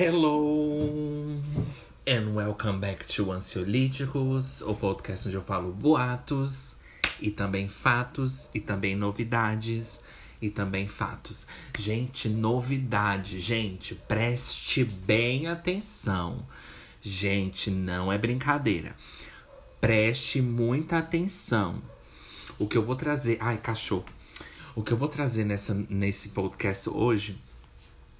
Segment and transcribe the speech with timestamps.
[0.00, 1.42] Hello
[2.06, 6.76] and welcome back to Ansiolíticos, o podcast onde eu falo boatos
[7.20, 10.04] e também fatos e também novidades
[10.40, 11.48] e também fatos.
[11.76, 16.46] Gente, novidade, gente, preste bem atenção.
[17.02, 18.94] Gente, não é brincadeira.
[19.80, 21.82] Preste muita atenção.
[22.56, 24.06] O que eu vou trazer, ai, cachorro.
[24.76, 27.47] O que eu vou trazer nessa nesse podcast hoje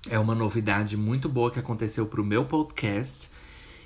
[0.09, 3.29] é uma novidade muito boa que aconteceu pro meu podcast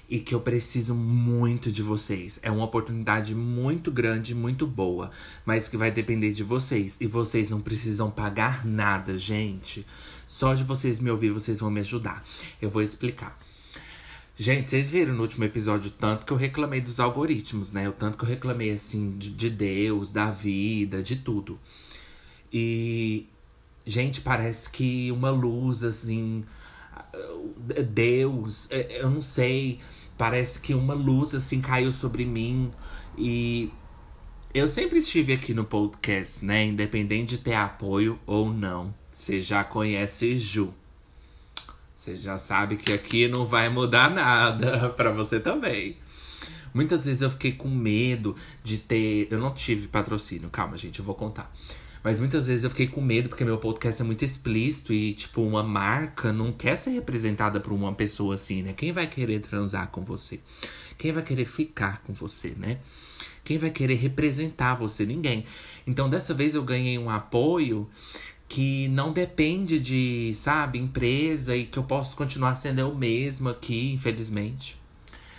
[0.08, 2.38] e que eu preciso muito de vocês.
[2.42, 5.10] É uma oportunidade muito grande, muito boa,
[5.46, 6.98] mas que vai depender de vocês.
[7.00, 9.86] E vocês não precisam pagar nada, gente.
[10.28, 12.22] Só de vocês me ouvir, vocês vão me ajudar.
[12.60, 13.38] Eu vou explicar.
[14.38, 17.88] Gente, vocês viram no último episódio o tanto que eu reclamei dos algoritmos, né?
[17.88, 21.58] O tanto que eu reclamei, assim, de, de Deus, da vida, de tudo.
[22.52, 23.26] E
[23.84, 26.44] Gente, parece que uma luz, assim.
[27.90, 29.80] Deus, é, eu não sei.
[30.16, 32.70] Parece que uma luz, assim, caiu sobre mim.
[33.18, 33.70] E
[34.54, 36.64] eu sempre estive aqui no podcast, né?
[36.66, 38.94] Independente de ter apoio ou não.
[39.14, 40.72] Você já conhece Ju.
[41.96, 45.96] Você já sabe que aqui não vai mudar nada para você também.
[46.74, 48.34] Muitas vezes eu fiquei com medo
[48.64, 49.28] de ter.
[49.30, 51.50] Eu não tive patrocínio, calma, gente, eu vou contar.
[52.02, 55.40] Mas muitas vezes eu fiquei com medo porque meu podcast é muito explícito e, tipo,
[55.42, 58.72] uma marca não quer ser representada por uma pessoa assim, né?
[58.72, 60.40] Quem vai querer transar com você?
[60.98, 62.78] Quem vai querer ficar com você, né?
[63.44, 65.06] Quem vai querer representar você?
[65.06, 65.44] Ninguém.
[65.86, 67.88] Então, dessa vez eu ganhei um apoio
[68.48, 73.92] que não depende de, sabe, empresa e que eu posso continuar sendo eu mesmo aqui,
[73.92, 74.81] infelizmente.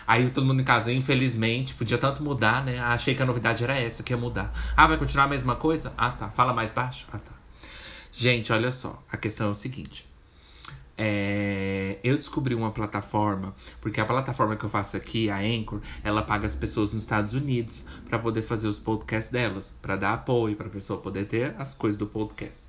[0.06, 2.80] Aí todo mundo em casa, infelizmente, podia tanto mudar, né?
[2.80, 4.54] Achei que a novidade era essa, que ia mudar.
[4.76, 5.94] Ah, vai continuar a mesma coisa?
[5.98, 6.30] Ah, tá.
[6.30, 7.08] Fala mais baixo?
[7.12, 7.32] Ah, tá.
[8.12, 9.02] Gente, olha só.
[9.12, 10.06] A questão é o seguinte.
[10.96, 16.22] É, eu descobri uma plataforma, porque a plataforma que eu faço aqui, a Anchor, ela
[16.22, 20.56] paga as pessoas nos Estados Unidos para poder fazer os podcasts delas, para dar apoio,
[20.56, 22.64] para a pessoa poder ter as coisas do podcast.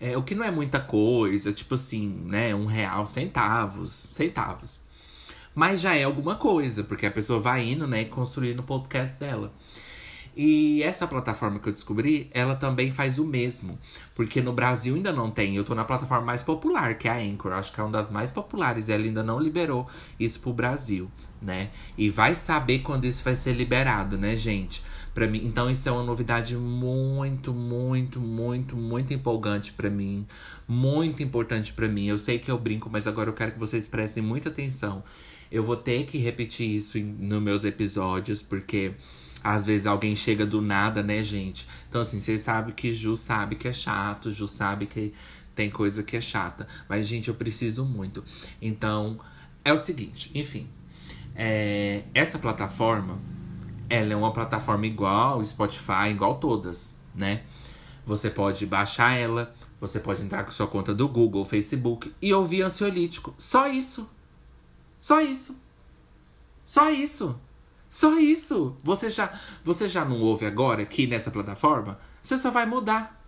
[0.00, 2.54] É, o que não é muita coisa, tipo assim, né?
[2.54, 4.80] Um real, centavos, centavos.
[5.58, 9.52] Mas já é alguma coisa, porque a pessoa vai indo, né, construindo o podcast dela.
[10.36, 13.76] E essa plataforma que eu descobri, ela também faz o mesmo.
[14.14, 15.56] Porque no Brasil ainda não tem.
[15.56, 17.52] Eu tô na plataforma mais popular, que é a Anchor.
[17.54, 18.88] Acho que é uma das mais populares.
[18.88, 19.88] Ela ainda não liberou
[20.20, 21.10] isso pro Brasil,
[21.42, 21.70] né?
[21.96, 24.80] E vai saber quando isso vai ser liberado, né, gente?
[25.12, 25.44] Pra mim.
[25.44, 30.24] Então, isso é uma novidade muito, muito, muito, muito empolgante para mim.
[30.68, 32.06] Muito importante para mim.
[32.06, 35.02] Eu sei que eu brinco, mas agora eu quero que vocês prestem muita atenção.
[35.50, 38.92] Eu vou ter que repetir isso nos meus episódios, porque
[39.42, 41.66] às vezes alguém chega do nada, né, gente?
[41.88, 45.14] Então, assim, vocês sabem que Ju sabe que é chato, Ju sabe que
[45.54, 46.68] tem coisa que é chata.
[46.88, 48.24] Mas, gente, eu preciso muito.
[48.60, 49.18] Então,
[49.64, 50.68] é o seguinte, enfim.
[51.34, 53.18] É, essa plataforma,
[53.88, 57.42] ela é uma plataforma igual Spotify, igual todas, né?
[58.04, 62.62] Você pode baixar ela, você pode entrar com sua conta do Google, Facebook e ouvir
[62.62, 63.34] ansiolítico.
[63.38, 64.08] Só isso.
[64.98, 65.56] Só isso.
[66.66, 67.40] Só isso.
[67.88, 68.76] Só isso.
[68.84, 69.32] Você já,
[69.64, 71.98] você já não ouve agora aqui nessa plataforma?
[72.22, 73.18] Você só vai mudar.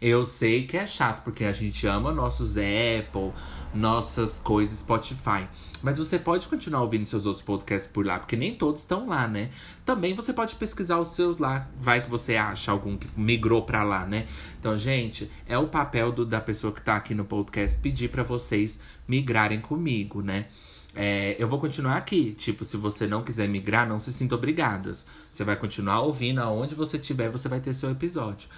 [0.00, 3.32] Eu sei que é chato, porque a gente ama nossos Apple,
[3.72, 5.46] nossas coisas Spotify.
[5.80, 9.28] Mas você pode continuar ouvindo seus outros podcasts por lá, porque nem todos estão lá,
[9.28, 9.50] né?
[9.84, 11.68] Também você pode pesquisar os seus lá.
[11.80, 14.26] Vai que você acha algum que migrou para lá, né?
[14.58, 18.24] Então, gente, é o papel do, da pessoa que tá aqui no podcast pedir para
[18.24, 20.46] vocês migrarem comigo, né?
[20.94, 22.32] É, eu vou continuar aqui.
[22.32, 25.06] Tipo, se você não quiser migrar, não se sinta obrigadas.
[25.30, 28.48] Você vai continuar ouvindo, aonde você estiver, você vai ter seu episódio.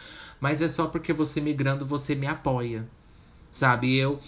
[0.40, 2.88] Mas é só porque você migrando, você me apoia.
[3.52, 3.94] Sabe?
[3.94, 4.20] Eu.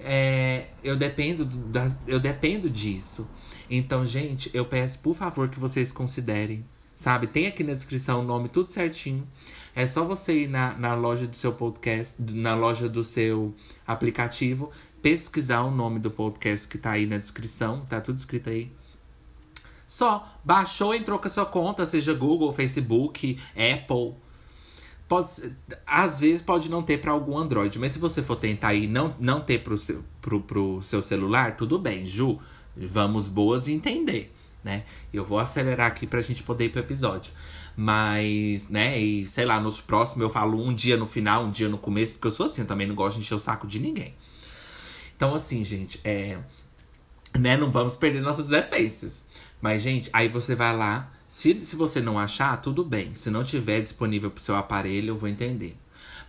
[0.00, 3.26] É, eu dependo da, eu dependo disso.
[3.70, 6.64] Então, gente, eu peço por favor que vocês considerem.
[6.94, 7.26] Sabe?
[7.26, 9.26] Tem aqui na descrição o nome tudo certinho.
[9.74, 13.54] É só você ir na, na loja do seu podcast, na loja do seu
[13.86, 14.70] aplicativo
[15.04, 18.72] pesquisar o nome do podcast que tá aí na descrição, tá tudo escrito aí.
[19.86, 24.14] Só baixou, entrou com a sua conta, seja Google, Facebook, Apple.
[25.06, 25.28] Pode,
[25.86, 29.14] às vezes pode não ter para algum Android, mas se você for tentar aí não,
[29.20, 32.40] não ter pro seu, pro, pro seu celular, tudo bem, Ju.
[32.74, 34.34] Vamos boas entender,
[34.64, 34.84] né?
[35.12, 37.30] Eu vou acelerar aqui pra gente poder ir pro episódio.
[37.76, 41.68] Mas, né, e sei lá, nos próximos eu falo um dia no final, um dia
[41.68, 43.78] no começo, porque eu sou assim, eu também não gosto de encher o saco de
[43.78, 44.14] ninguém.
[45.16, 46.38] Então, assim, gente, é.
[47.38, 49.26] Né, não vamos perder nossas essências.
[49.60, 51.12] Mas, gente, aí você vai lá.
[51.26, 53.14] Se, se você não achar, tudo bem.
[53.14, 55.76] Se não tiver disponível pro seu aparelho, eu vou entender.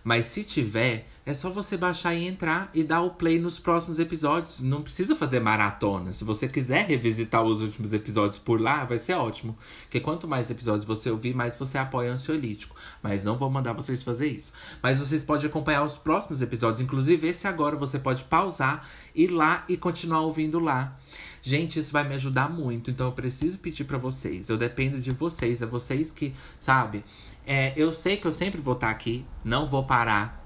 [0.02, 3.98] Mas se tiver, é só você baixar e entrar e dar o play nos próximos
[3.98, 4.60] episódios.
[4.60, 6.12] Não precisa fazer maratona.
[6.12, 9.58] Se você quiser revisitar os últimos episódios por lá, vai ser ótimo.
[9.82, 12.76] Porque quanto mais episódios você ouvir, mais você apoia o ansiolítico.
[13.02, 14.52] Mas não vou mandar vocês fazer isso.
[14.80, 16.80] Mas vocês podem acompanhar os próximos episódios.
[16.80, 20.96] Inclusive, esse agora você pode pausar, ir lá e continuar ouvindo lá.
[21.42, 22.88] Gente, isso vai me ajudar muito.
[22.88, 24.48] Então eu preciso pedir para vocês.
[24.48, 25.60] Eu dependo de vocês.
[25.60, 27.04] É vocês que, sabe?
[27.44, 29.24] É, eu sei que eu sempre vou estar aqui.
[29.44, 30.45] Não vou parar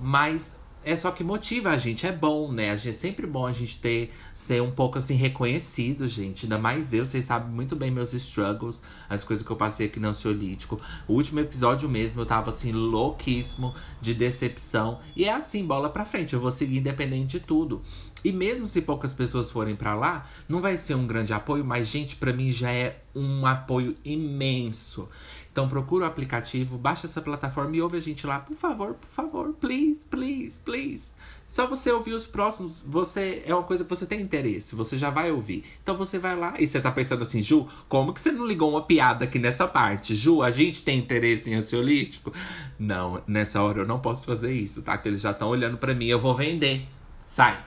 [0.00, 2.66] mas é só que motiva a gente, é bom, né?
[2.66, 6.44] É sempre bom a gente ter, ser um pouco assim reconhecido, gente.
[6.44, 9.98] Ainda mais eu, vocês sabem muito bem meus struggles, as coisas que eu passei aqui
[9.98, 10.78] no ansiolítico.
[11.08, 15.00] O último episódio mesmo, eu tava assim, louquíssimo de decepção.
[15.16, 17.82] E é assim, bola pra frente, eu vou seguir independente de tudo.
[18.22, 21.88] E mesmo se poucas pessoas forem para lá, não vai ser um grande apoio, mas,
[21.88, 25.08] gente, para mim já é um apoio imenso.
[25.54, 29.08] Então procura o aplicativo, baixa essa plataforma e ouve a gente lá, por favor, por
[29.08, 31.12] favor, please, please, please.
[31.48, 35.10] Só você ouvir os próximos, você é uma coisa que você tem interesse, você já
[35.10, 35.64] vai ouvir.
[35.80, 38.68] Então você vai lá e você tá pensando assim, Ju, como que você não ligou
[38.68, 40.16] uma piada aqui nessa parte?
[40.16, 42.34] Ju, a gente tem interesse em ansiolítico?
[42.76, 44.98] Não, nessa hora eu não posso fazer isso, tá?
[44.98, 46.84] Que eles já estão olhando para mim, eu vou vender.
[47.24, 47.64] Sai.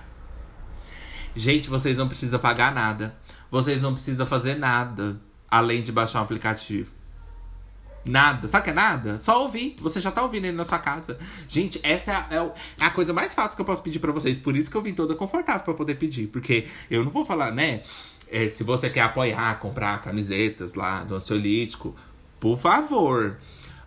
[1.33, 3.17] Gente, vocês não precisam pagar nada.
[3.49, 5.17] Vocês não precisam fazer nada
[5.49, 6.96] além de baixar um aplicativo.
[8.07, 8.47] Nada.
[8.47, 9.17] Sabe o que é nada?
[9.17, 9.75] Só ouvir.
[9.79, 11.17] Você já tá ouvindo ele na sua casa.
[11.47, 14.37] Gente, essa é a, é a coisa mais fácil que eu posso pedir para vocês.
[14.37, 16.27] Por isso que eu vim toda confortável para poder pedir.
[16.27, 17.81] Porque eu não vou falar, né?
[18.29, 21.95] É, se você quer apoiar, comprar camisetas lá do ansiolítico,
[22.39, 23.37] por favor.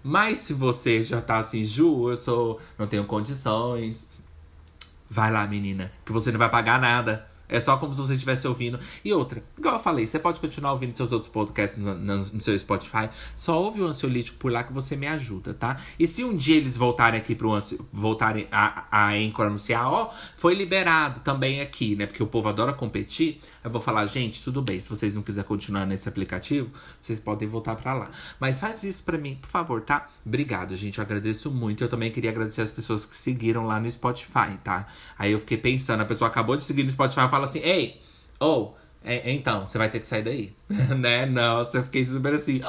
[0.02, 2.60] Mas se você já tá assim, Ju, eu sou.
[2.78, 4.08] não tenho condições.
[5.08, 7.28] Vai lá, menina, que você não vai pagar nada.
[7.50, 8.78] É só como se você estivesse ouvindo.
[9.04, 12.40] E outra, igual eu falei, você pode continuar ouvindo seus outros podcasts no, no, no,
[12.40, 13.08] seu Spotify.
[13.36, 15.78] Só ouve o Ansiolítico por lá que você me ajuda, tá?
[15.98, 20.10] E se um dia eles voltarem aqui pro Ansio, voltarem a, a Anchor anunciar, ó,
[20.36, 22.06] foi liberado também aqui, né?
[22.06, 23.40] Porque o povo adora competir.
[23.62, 24.80] Eu vou falar, gente, tudo bem.
[24.80, 26.70] Se vocês não quiserem continuar nesse aplicativo,
[27.00, 28.10] vocês podem voltar para lá.
[28.38, 30.08] Mas faz isso para mim, por favor, tá?
[30.24, 30.98] Obrigado, gente.
[30.98, 31.82] Eu agradeço muito.
[31.84, 34.86] Eu também queria agradecer as pessoas que seguiram lá no Spotify, tá?
[35.18, 38.00] Aí eu fiquei pensando, a pessoa acabou de seguir no Spotify e fala assim, ei,
[38.38, 40.52] ou, oh, é, então, você vai ter que sair daí.
[40.98, 41.26] né?
[41.26, 42.60] Nossa, eu fiquei super assim.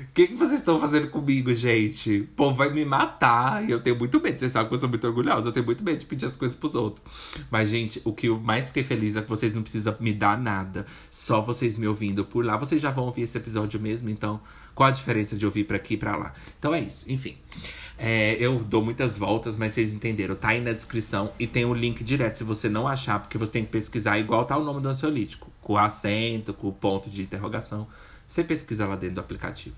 [0.00, 2.22] O que, que vocês estão fazendo comigo, gente?
[2.22, 3.64] O povo vai me matar.
[3.64, 4.36] E eu tenho muito medo.
[4.36, 5.48] Vocês sabem que eu sou muito orgulhosa.
[5.48, 7.06] Eu tenho muito medo de pedir as coisas pros outros.
[7.52, 10.36] Mas, gente, o que eu mais fiquei feliz é que vocês não precisam me dar
[10.36, 10.84] nada.
[11.08, 12.56] Só vocês me ouvindo por lá.
[12.56, 14.10] Vocês já vão ouvir esse episódio mesmo.
[14.10, 14.40] Então,
[14.74, 16.34] qual a diferença de ouvir para aqui e pra lá?
[16.58, 17.04] Então é isso.
[17.08, 17.36] Enfim.
[17.98, 20.36] É, eu dou muitas voltas, mas vocês entenderam.
[20.36, 23.36] Tá aí na descrição e tem o um link direto se você não achar, porque
[23.36, 25.50] você tem que pesquisar igual tá o nome do ansiolítico.
[25.60, 27.88] Com acento, com o ponto de interrogação.
[28.26, 29.76] Você pesquisa lá dentro do aplicativo.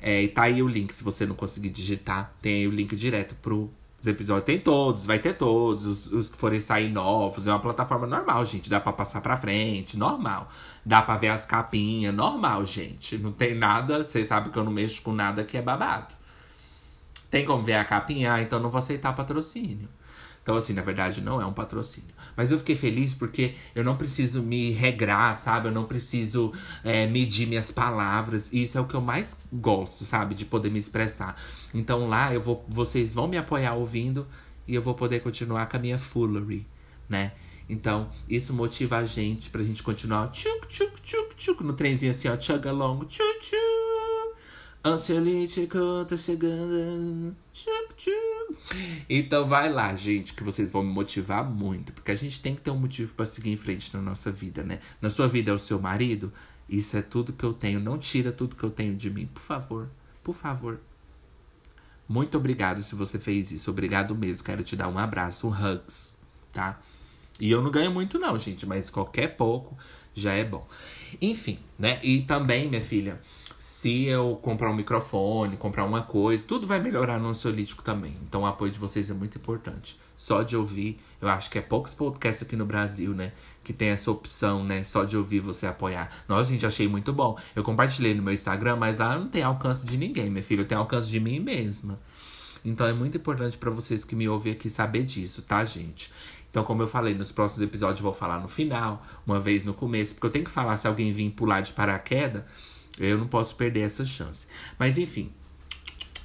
[0.00, 2.94] É, e tá aí o link, se você não conseguir digitar, tem aí o link
[2.94, 3.72] direto pro
[4.06, 4.44] episódios.
[4.44, 7.46] Tem todos, vai ter todos, os, os, que forem sair novos.
[7.46, 8.70] É uma plataforma normal, gente.
[8.70, 10.48] Dá pra passar pra frente, normal.
[10.84, 13.18] Dá pra ver as capinhas, normal, gente.
[13.18, 16.14] Não tem nada, vocês sabem que eu não mexo com nada que é babado.
[17.30, 18.34] Tem como ver a capinha?
[18.34, 19.88] Ah, então não vou aceitar patrocínio.
[20.42, 22.10] Então, assim, na verdade, não é um patrocínio.
[22.36, 25.68] Mas eu fiquei feliz porque eu não preciso me regrar, sabe?
[25.68, 26.52] Eu não preciso
[26.84, 28.52] é, medir minhas palavras.
[28.52, 30.34] E isso é o que eu mais gosto, sabe?
[30.34, 31.40] De poder me expressar.
[31.72, 34.26] Então lá eu vou, vocês vão me apoiar ouvindo
[34.68, 36.66] e eu vou poder continuar com a minha foolery,
[37.08, 37.32] né?
[37.68, 42.28] Então, isso motiva a gente pra gente continuar tchuc, tchuc, tchuc, tchuc, no trenzinho assim,
[42.28, 43.83] ó, chug along, tchuc, tchuc.
[44.86, 47.34] Ansiolítico tá chegando.
[47.54, 49.04] Tchuc, tchuc.
[49.08, 51.90] Então vai lá, gente, que vocês vão me motivar muito.
[51.94, 54.62] Porque a gente tem que ter um motivo para seguir em frente na nossa vida,
[54.62, 54.78] né?
[55.00, 56.30] Na sua vida é o seu marido?
[56.68, 57.80] Isso é tudo que eu tenho.
[57.80, 59.88] Não tira tudo que eu tenho de mim, por favor.
[60.22, 60.78] Por favor.
[62.06, 63.70] Muito obrigado se você fez isso.
[63.70, 64.44] Obrigado mesmo.
[64.44, 66.18] Quero te dar um abraço, um hugs,
[66.52, 66.78] tá?
[67.40, 69.74] E eu não ganho muito, não, gente, mas qualquer pouco
[70.14, 70.68] já é bom.
[71.22, 71.98] Enfim, né?
[72.02, 73.18] E também, minha filha,
[73.64, 78.14] se eu comprar um microfone, comprar uma coisa, tudo vai melhorar no ansiolítico também.
[78.20, 79.98] Então o apoio de vocês é muito importante.
[80.18, 83.32] Só de ouvir, eu acho que é poucos podcasts aqui no Brasil, né?
[83.64, 84.84] Que tem essa opção, né?
[84.84, 86.12] Só de ouvir você apoiar.
[86.28, 87.38] Nossa, gente, achei muito bom.
[87.56, 90.60] Eu compartilhei no meu Instagram, mas lá não tem alcance de ninguém, minha filha.
[90.60, 91.98] Eu tenho alcance de mim mesma.
[92.66, 96.12] Então é muito importante para vocês que me ouvem aqui saber disso, tá, gente?
[96.50, 99.72] Então, como eu falei, nos próximos episódios eu vou falar no final, uma vez no
[99.72, 102.44] começo, porque eu tenho que falar se alguém vir pular de paraquedas
[102.98, 104.46] eu não posso perder essa chance.
[104.78, 105.32] Mas enfim,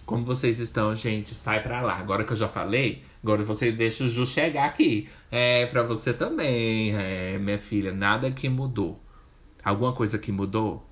[0.05, 1.95] como vocês estão, gente, sai pra lá.
[1.95, 5.07] Agora que eu já falei, agora vocês deixam o Ju chegar aqui.
[5.31, 8.99] É, pra você também, é, minha filha, nada que mudou.
[9.63, 10.83] Alguma coisa que mudou?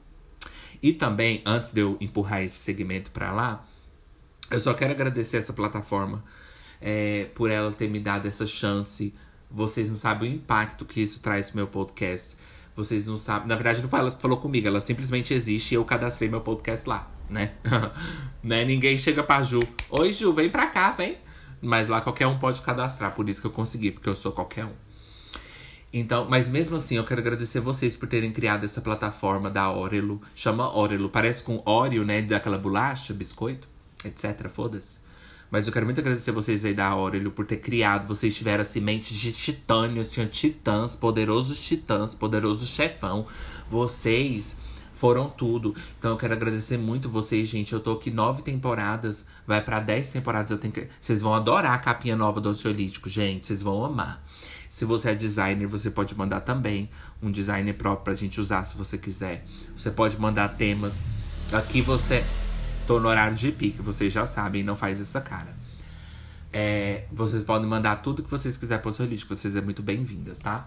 [0.84, 3.66] E também, antes de eu empurrar esse segmento pra lá,
[4.50, 6.24] Eu só quero agradecer essa plataforma
[6.82, 9.14] é, por ela ter me dado essa chance.
[9.52, 12.38] Vocês não sabem o impacto que isso traz pro meu podcast.
[12.78, 13.48] Vocês não sabem.
[13.48, 16.42] Na verdade, não foi ela que falou comigo, ela simplesmente existe e eu cadastrei meu
[16.42, 17.52] podcast lá, né?
[18.44, 18.64] né?
[18.64, 19.60] Ninguém chega pra Ju.
[19.90, 21.18] Oi, Ju, vem pra cá, vem.
[21.60, 24.66] Mas lá qualquer um pode cadastrar, por isso que eu consegui, porque eu sou qualquer
[24.66, 24.72] um.
[25.92, 30.22] Então, mas mesmo assim, eu quero agradecer vocês por terem criado essa plataforma da Orelo.
[30.36, 32.22] Chama Orelo, parece com Oreo, né?
[32.22, 33.68] Daquela bolacha, biscoito,
[34.06, 34.48] etc.
[34.48, 35.07] Foda-se.
[35.50, 38.08] Mas eu quero muito agradecer vocês aí da Aurelio por ter criado.
[38.08, 43.26] Vocês tiveram a semente de titânio, assim, titãs, poderosos titãs, poderosos chefão.
[43.70, 44.56] Vocês
[44.98, 45.76] foram tudo.
[45.98, 47.72] Então eu quero agradecer muito vocês, gente.
[47.72, 50.52] Eu tô aqui nove temporadas, vai para dez temporadas.
[50.52, 50.88] Eu tenho que...
[51.00, 53.48] Vocês vão adorar a capinha nova do ansiolítico, gente.
[53.48, 54.22] Vocês vão amar.
[54.70, 56.90] Se você é designer, você pode mandar também
[57.22, 59.46] um designer próprio pra gente usar se você quiser.
[59.78, 61.00] Você pode mandar temas.
[61.52, 62.26] Aqui você
[62.88, 65.54] Tô no horário de pique, vocês já sabem, não faz essa cara.
[66.54, 70.40] É, vocês podem mandar tudo que vocês quiserem pro seu lixo, vocês é muito bem-vindas,
[70.40, 70.66] tá?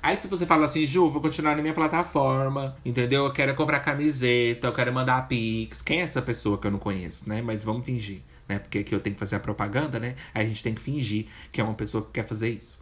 [0.00, 3.24] Aí se você fala assim, Ju, vou continuar na minha plataforma, entendeu?
[3.24, 5.82] Eu quero comprar camiseta, eu quero mandar pix.
[5.82, 7.42] Quem é essa pessoa que eu não conheço, né?
[7.42, 8.60] Mas vamos fingir, né?
[8.60, 10.14] Porque aqui eu tenho que fazer a propaganda, né?
[10.32, 12.80] Aí a gente tem que fingir que é uma pessoa que quer fazer isso.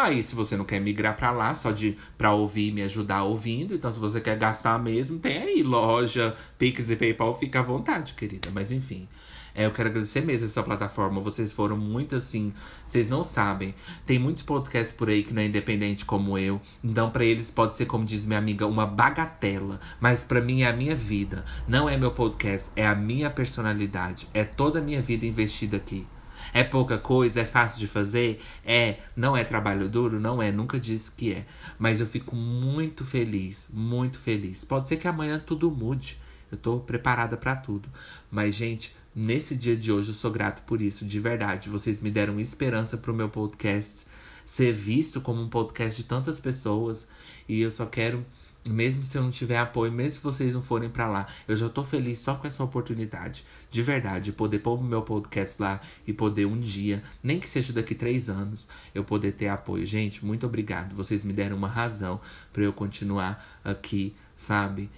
[0.00, 3.74] Aí, se você não quer migrar para lá, só de para ouvir me ajudar ouvindo,
[3.74, 8.14] então se você quer gastar mesmo, tem aí loja, Pix e PayPal, fica à vontade,
[8.14, 8.48] querida.
[8.52, 9.08] Mas enfim,
[9.56, 11.20] é, eu quero agradecer mesmo essa plataforma.
[11.20, 12.52] Vocês foram muito assim,
[12.86, 13.74] vocês não sabem.
[14.06, 16.62] Tem muitos podcasts por aí que não é independente como eu.
[16.84, 19.80] Então, para eles pode ser, como diz minha amiga, uma bagatela.
[20.00, 21.44] Mas para mim é a minha vida.
[21.66, 24.28] Não é meu podcast, é a minha personalidade.
[24.32, 26.06] É toda a minha vida investida aqui.
[26.52, 27.40] É pouca coisa?
[27.40, 28.40] É fácil de fazer?
[28.64, 28.98] É.
[29.16, 30.18] Não é trabalho duro?
[30.20, 30.50] Não é.
[30.50, 31.46] Nunca disse que é.
[31.78, 34.64] Mas eu fico muito feliz, muito feliz.
[34.64, 36.18] Pode ser que amanhã tudo mude.
[36.50, 37.88] Eu tô preparada para tudo.
[38.30, 41.68] Mas, gente, nesse dia de hoje eu sou grato por isso, de verdade.
[41.68, 44.06] Vocês me deram esperança pro meu podcast
[44.48, 47.06] ser visto como um podcast de tantas pessoas.
[47.46, 48.24] E eu só quero
[48.68, 51.68] mesmo se eu não tiver apoio, mesmo se vocês não forem para lá, eu já
[51.68, 56.12] tô feliz só com essa oportunidade, de verdade, poder pôr o meu podcast lá e
[56.12, 59.86] poder um dia, nem que seja daqui três anos, eu poder ter apoio.
[59.86, 60.94] Gente, muito obrigado.
[60.94, 62.20] Vocês me deram uma razão
[62.52, 64.88] para eu continuar aqui, sabe?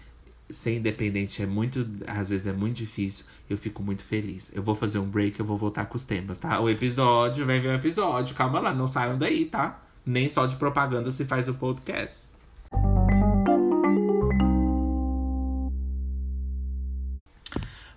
[0.48, 3.24] Ser independente é muito, às vezes é muito difícil.
[3.48, 4.50] Eu fico muito feliz.
[4.52, 6.58] Eu vou fazer um break, eu vou voltar com os temas, tá?
[6.60, 8.34] O episódio, vem ver o episódio.
[8.34, 9.80] Calma lá, não saiam daí, tá?
[10.04, 12.39] Nem só de propaganda se faz o podcast.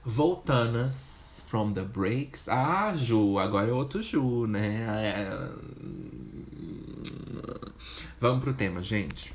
[0.06, 2.50] Voltanas from the breaks.
[2.50, 4.82] Ah, Ju, agora é outro Ju, né?
[5.02, 5.50] É...
[8.20, 9.34] Vamos pro tema, gente.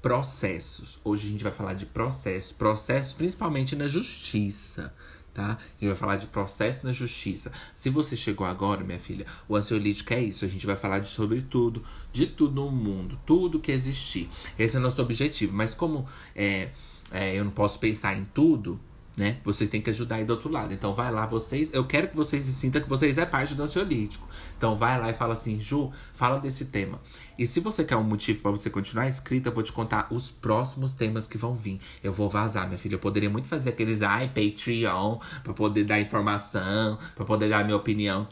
[0.00, 1.00] Processos.
[1.04, 2.52] Hoje a gente vai falar de processos.
[2.52, 4.92] Processos principalmente na justiça
[5.34, 5.58] tá?
[5.72, 7.50] Gente vai falar de processo na justiça.
[7.74, 10.44] Se você chegou agora, minha filha, o ansiolítico é isso.
[10.44, 14.30] A gente vai falar de sobre tudo, de tudo no mundo, tudo que existir.
[14.56, 15.52] Esse é o nosso objetivo.
[15.54, 16.68] Mas como é,
[17.10, 18.78] é, eu não posso pensar em tudo,
[19.16, 19.36] né?
[19.44, 20.72] Vocês têm que ajudar aí do outro lado.
[20.72, 21.74] Então vai lá, vocês.
[21.74, 24.26] Eu quero que vocês se sintam que vocês é parte do ansiolítico.
[24.56, 27.00] Então vai lá e fala assim, Ju, fala desse tema.
[27.36, 30.30] E se você quer um motivo para você continuar escrita, eu vou te contar os
[30.30, 31.80] próximos temas que vão vir.
[32.02, 32.94] Eu vou vazar, minha filha.
[32.94, 37.76] Eu poderia muito fazer aqueles ai, Patreon, para poder dar informação, para poder dar minha
[37.76, 38.28] opinião.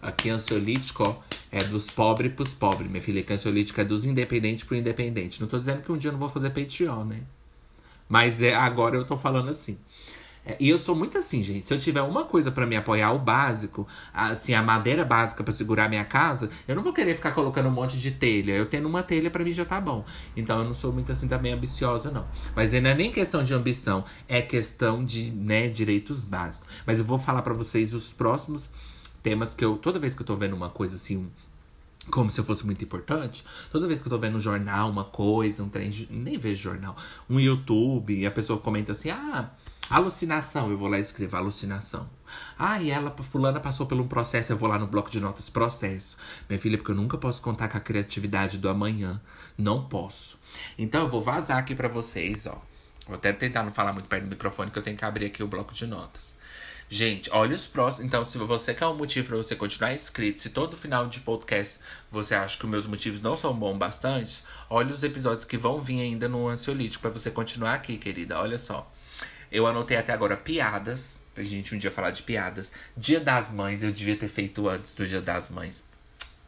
[0.00, 1.25] Aqui ansiolítico, ó,
[1.56, 3.22] é dos pobres pros pobres, minha filha.
[3.22, 5.40] Que ansiolítico é dos independentes pro independente.
[5.40, 7.20] Não tô dizendo que um dia eu não vou fazer Patreon, né?
[8.10, 9.78] Mas é, agora eu tô falando assim.
[10.44, 11.66] É, e eu sou muito assim, gente.
[11.66, 15.52] Se eu tiver uma coisa para me apoiar, o básico, assim, a madeira básica para
[15.52, 18.52] segurar minha casa, eu não vou querer ficar colocando um monte de telha.
[18.52, 20.04] Eu tendo uma telha para mim já tá bom.
[20.36, 22.26] Então eu não sou muito assim também ambiciosa, não.
[22.54, 26.68] Mas não é nem questão de ambição, é questão de, né, direitos básicos.
[26.86, 28.68] Mas eu vou falar para vocês os próximos
[29.26, 31.28] temas que eu, toda vez que eu tô vendo uma coisa assim,
[32.12, 33.44] como se eu fosse muito importante.
[33.72, 36.96] Toda vez que eu tô vendo um jornal, uma coisa, um trem, nem vejo jornal,
[37.28, 39.50] um YouTube, e a pessoa comenta assim: ah,
[39.90, 42.06] alucinação, eu vou lá e escrevo alucinação.
[42.56, 45.50] Ah, e ela, fulana, passou por um processo, eu vou lá no bloco de notas,
[45.50, 46.16] processo.
[46.48, 49.20] Minha filha, porque eu nunca posso contar com a criatividade do amanhã.
[49.58, 50.38] Não posso.
[50.78, 52.56] Então eu vou vazar aqui para vocês, ó.
[53.08, 55.42] Vou até tentar não falar muito perto do microfone, que eu tenho que abrir aqui
[55.42, 56.35] o bloco de notas.
[56.88, 58.06] Gente, olha os próximos.
[58.06, 61.80] Então, se você quer um motivo para você continuar inscrito, se todo final de podcast
[62.12, 65.80] você acha que os meus motivos não são bons bastante, olha os episódios que vão
[65.80, 68.38] vir ainda no ansiolítico para você continuar aqui, querida.
[68.38, 68.88] Olha só.
[69.50, 72.70] Eu anotei até agora piadas, pra gente um dia falar de piadas.
[72.96, 75.82] Dia das Mães, eu devia ter feito antes do Dia das Mães.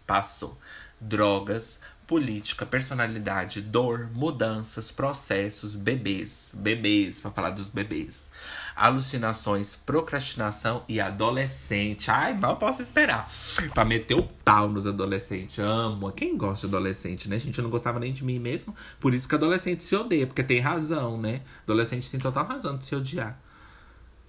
[0.06, 0.56] Passou.
[1.00, 8.30] Drogas, política, personalidade, dor, mudanças, processos, bebês, bebês, para falar dos bebês,
[8.74, 12.10] alucinações, procrastinação e adolescente.
[12.10, 13.30] Ai, mal posso esperar
[13.74, 15.58] para meter o pau nos adolescentes.
[15.58, 16.10] Amo.
[16.10, 17.58] Quem gosta de adolescente, né, gente?
[17.58, 20.60] Eu não gostava nem de mim mesmo, por isso que adolescente se odeia, porque tem
[20.60, 21.42] razão, né?
[21.64, 23.38] Adolescente tem total razão de se odiar.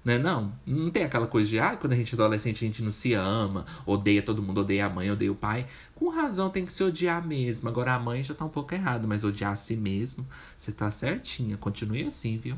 [0.03, 2.81] Né, não, não tem aquela coisa de, ah, quando a gente é adolescente a gente
[2.81, 5.67] não se ama, odeia todo mundo, odeia a mãe, odeia o pai.
[5.95, 7.67] Com razão tem que se odiar mesmo.
[7.67, 10.25] Agora a mãe já tá um pouco errado, mas odiar a si mesmo,
[10.57, 11.57] você tá certinha.
[11.57, 12.55] Continue assim, viu?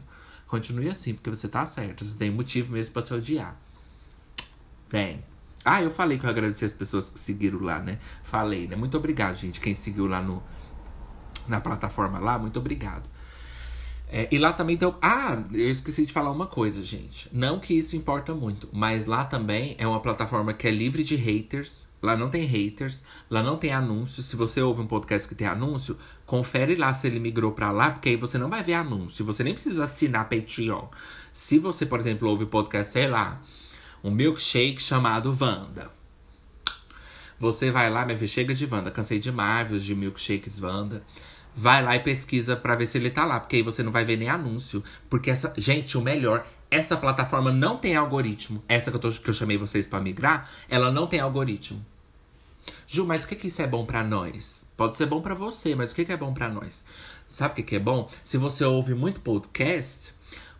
[0.48, 2.06] Continue assim, porque você tá certo.
[2.06, 3.56] Você tem motivo mesmo para se odiar.
[4.90, 5.24] Vem.
[5.64, 7.98] Ah, eu falei que eu agradeci as pessoas que seguiram lá, né?
[8.24, 8.76] Falei, né?
[8.76, 9.62] Muito obrigado, gente.
[9.62, 10.44] Quem seguiu lá no,
[11.48, 13.08] na plataforma lá, muito obrigado.
[14.14, 14.94] É, e lá também tem.
[15.02, 17.30] Ah, eu esqueci de falar uma coisa, gente.
[17.32, 21.16] Não que isso importa muito, mas lá também é uma plataforma que é livre de
[21.16, 21.90] haters.
[22.04, 24.22] Lá não tem haters, lá não tem anúncio.
[24.22, 27.92] Se você ouve um podcast que tem anúncio, confere lá se ele migrou para lá,
[27.92, 29.24] porque aí você não vai ver anúncio.
[29.24, 30.88] Você nem precisa assinar Patreon.
[31.32, 33.40] Se você, por exemplo, ouve podcast, sei lá,
[34.04, 35.90] um milkshake chamado Wanda.
[37.40, 38.92] Você vai lá, minha filha, chega de Wanda.
[38.92, 41.02] Cansei de Marvels, de milkshakes Wanda
[41.56, 44.06] vai lá e pesquisa para ver se ele tá lá, porque aí você não vai
[44.06, 44.84] ver nem anúncio.
[45.10, 48.64] Porque essa, gente, o melhor, essa plataforma não tem algoritmo.
[48.68, 51.84] Essa que eu, tô, que eu chamei vocês para migrar, ela não tem algoritmo.
[52.88, 54.66] Ju, mas o que que isso é bom para nós?
[54.76, 56.84] Pode ser bom para você, mas o que que é bom para nós?
[57.30, 58.10] Sabe o que que é bom?
[58.24, 60.14] Se você ouve muito podcast,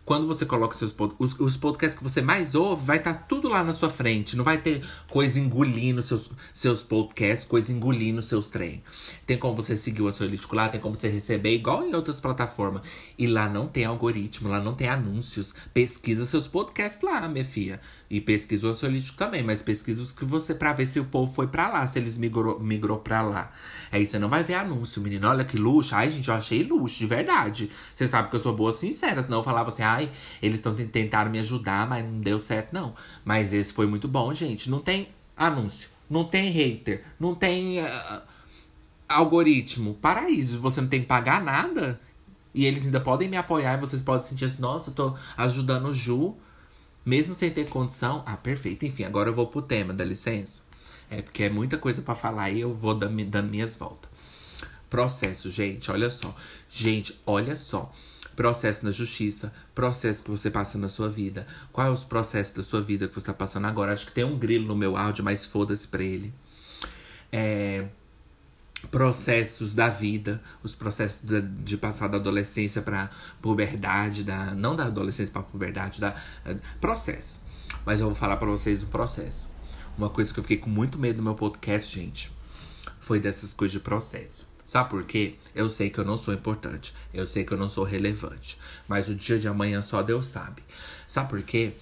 [0.04, 3.48] quando você coloca seus os, os podcasts que você mais ouve, vai estar tá tudo
[3.48, 4.36] lá na sua frente.
[4.36, 8.82] Não vai ter coisa engolindo seus, seus podcasts, coisa engolindo seus trem.
[9.26, 12.82] Tem como você seguir o Ansiolítico lá, tem como você receber, igual em outras plataformas.
[13.16, 15.54] E lá não tem algoritmo, lá não tem anúncios.
[15.72, 17.80] Pesquisa seus podcasts lá, minha filha.
[18.12, 21.32] E pesquisa o ansiolítico também, mas pesquisa os que você pra ver se o povo
[21.32, 23.50] foi pra lá, se eles migrou, migrou pra lá.
[23.90, 25.26] Aí você não vai ver anúncio, menino.
[25.26, 25.94] Olha que luxo.
[25.94, 27.70] Ai, gente, eu achei luxo, de verdade.
[27.94, 30.10] Você sabe que eu sou boa sincera, senão eu falava assim, ai,
[30.42, 32.94] eles estão tentando me ajudar, mas não deu certo, não.
[33.24, 34.68] Mas esse foi muito bom, gente.
[34.68, 38.22] Não tem anúncio, não tem hater, não tem uh,
[39.08, 39.94] algoritmo.
[39.94, 41.98] Paraíso, você não tem que pagar nada.
[42.54, 45.86] E eles ainda podem me apoiar e vocês podem sentir assim, nossa, eu tô ajudando
[45.86, 46.36] o Ju.
[47.04, 48.22] Mesmo sem ter condição.
[48.26, 48.84] Ah, perfeito.
[48.84, 50.62] Enfim, agora eu vou pro tema, dá licença.
[51.10, 54.10] É porque é muita coisa para falar e eu vou dando, minhas voltas.
[54.88, 56.34] Processo, gente, olha só.
[56.70, 57.90] Gente, olha só.
[58.36, 61.46] Processo na justiça, processo que você passa na sua vida.
[61.70, 63.92] Quais é os processos da sua vida que você tá passando agora?
[63.92, 66.32] Acho que tem um grilo no meu áudio, mas foda-se pra ele.
[67.30, 67.86] É,
[68.90, 74.84] processos da vida, os processos de, de passar da adolescência para puberdade, da não da
[74.84, 76.14] adolescência para puberdade, da
[76.80, 77.40] processo.
[77.84, 79.48] Mas eu vou falar para vocês o processo.
[79.96, 82.32] Uma coisa que eu fiquei com muito medo no meu podcast, gente,
[83.00, 84.46] foi dessas coisas de processo.
[84.64, 85.34] Sabe por quê?
[85.54, 88.56] Eu sei que eu não sou importante, eu sei que eu não sou relevante,
[88.88, 90.62] mas o dia de amanhã só Deus sabe.
[91.06, 91.74] Sabe por quê?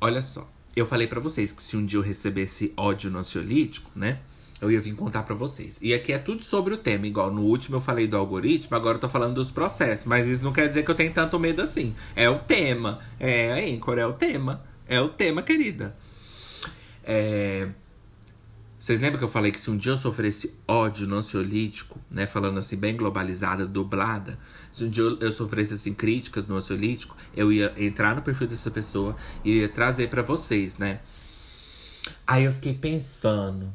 [0.00, 3.90] Olha só, eu falei para vocês que se um dia eu recebesse ódio no ansiolítico,
[3.94, 4.20] né?
[4.60, 5.78] Eu ia vir contar para vocês.
[5.80, 8.96] E aqui é tudo sobre o tema, igual no último eu falei do algoritmo, agora
[8.96, 10.06] eu tô falando dos processos.
[10.06, 11.94] Mas isso não quer dizer que eu tenho tanto medo assim.
[12.14, 13.00] É o tema.
[13.18, 14.62] É, Anchor, é o tema.
[14.86, 15.94] É o tema, querida.
[17.04, 17.68] É...
[18.78, 22.26] Vocês lembram que eu falei que se um dia eu sofresse ódio no ansiolítico, né?
[22.26, 24.38] Falando assim, bem globalizada, dublada.
[24.72, 28.70] Se um dia eu sofresse assim, críticas no ansiolítico, eu ia entrar no perfil dessa
[28.70, 31.00] pessoa e ia trazer para vocês, né?
[32.26, 33.68] Aí eu fiquei pensando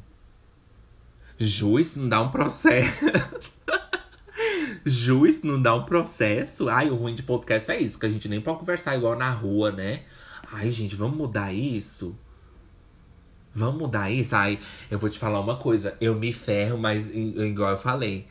[1.38, 2.88] Juiz não dá um processo.
[4.86, 6.68] Juiz não dá um processo.
[6.68, 9.30] Ai, o ruim de podcast é isso, que a gente nem pode conversar igual na
[9.30, 10.02] rua, né?
[10.52, 12.16] Ai, gente, vamos mudar isso?
[13.54, 14.36] Vamos mudar isso?
[14.36, 14.58] Ai,
[14.90, 15.96] eu vou te falar uma coisa.
[16.00, 18.26] Eu me ferro, mas igual eu falei.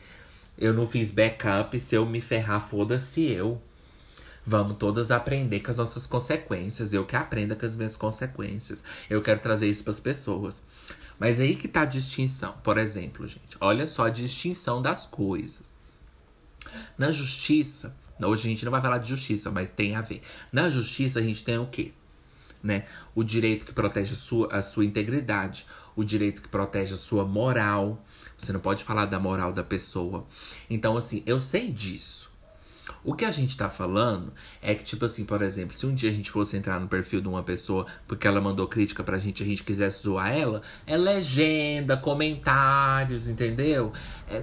[0.58, 1.78] Eu não fiz backup.
[1.78, 3.60] Se eu me ferrar, foda-se eu.
[4.46, 6.92] Vamos todas aprender com as nossas consequências.
[6.92, 8.82] Eu que aprenda com as minhas consequências.
[9.10, 10.60] Eu quero trazer isso para as pessoas.
[11.18, 12.52] Mas aí que tá a distinção.
[12.62, 15.74] Por exemplo, gente, olha só a distinção das coisas.
[16.98, 20.22] Na justiça, hoje a gente não vai falar de justiça, mas tem a ver.
[20.52, 21.92] Na justiça a gente tem o quê?
[22.62, 22.86] Né?
[23.14, 27.24] O direito que protege a sua, a sua integridade, o direito que protege a sua
[27.24, 28.02] moral.
[28.38, 30.26] Você não pode falar da moral da pessoa.
[30.68, 32.25] Então, assim, eu sei disso.
[33.04, 36.10] O que a gente tá falando é que, tipo assim, por exemplo, se um dia
[36.10, 39.40] a gente fosse entrar no perfil de uma pessoa porque ela mandou crítica pra gente
[39.40, 43.92] e a gente quisesse zoar ela, é legenda, comentários, entendeu?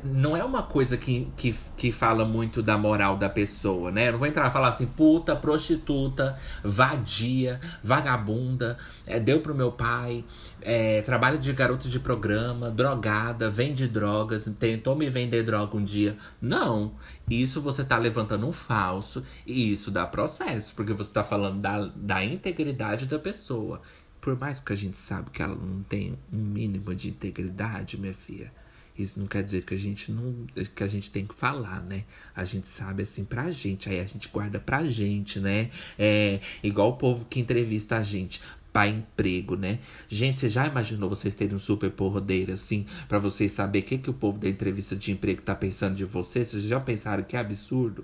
[0.04, 4.08] Não é uma coisa que, que, que fala muito da moral da pessoa, né?
[4.08, 9.74] Eu não vou entrar e falar assim, puta, prostituta, vadia, vagabunda, é, deu pro meu
[9.74, 10.24] pai,
[10.62, 16.17] é, trabalha de garoto de programa, drogada, vende drogas, tentou me vender droga um dia.
[16.41, 16.91] Não.
[17.30, 21.89] Isso você tá levantando um falso e isso dá processo, porque você tá falando da,
[21.96, 23.82] da integridade da pessoa.
[24.22, 28.13] Por mais que a gente sabe que ela não tem um mínimo de integridade, minha
[28.13, 28.50] filha.
[28.97, 30.32] Isso não quer dizer que a gente não
[30.75, 32.03] que a gente tem que falar, né?
[32.36, 35.69] A gente sabe assim pra gente, aí a gente guarda pra gente, né?
[35.97, 38.39] É igual o povo que entrevista a gente
[38.71, 39.79] para emprego, né?
[40.10, 43.97] Gente, você já imaginou vocês terem um super porrodeiro assim, para vocês saber o que,
[43.99, 46.49] que o povo da entrevista de emprego tá pensando de vocês?
[46.49, 48.03] Vocês já pensaram que é absurdo?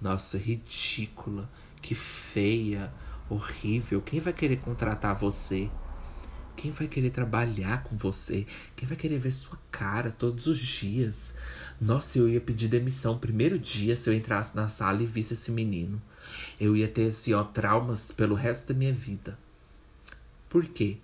[0.00, 1.48] Nossa, ridícula,
[1.82, 2.90] que feia,
[3.28, 4.00] horrível.
[4.00, 5.68] Quem vai querer contratar você?
[6.56, 8.46] Quem vai querer trabalhar com você?
[8.76, 11.34] Quem vai querer ver sua cara todos os dias?
[11.80, 15.50] Nossa, eu ia pedir demissão primeiro dia se eu entrasse na sala e visse esse
[15.50, 16.00] menino.
[16.58, 19.38] Eu ia ter assim, ó, traumas pelo resto da minha vida.
[20.48, 20.98] Por quê?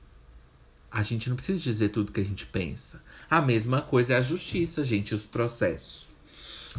[0.90, 3.02] A gente não precisa dizer tudo que a gente pensa.
[3.28, 6.08] A mesma coisa é a justiça, gente, os processos.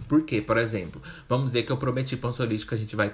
[0.07, 0.41] Por quê?
[0.41, 3.13] Por exemplo, vamos dizer que eu prometi pra um solícito que a gente vai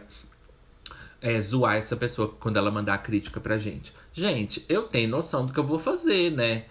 [1.22, 3.94] é, zoar essa pessoa quando ela mandar a crítica pra gente.
[4.18, 6.64] Gente, eu tenho noção do que eu vou fazer, né?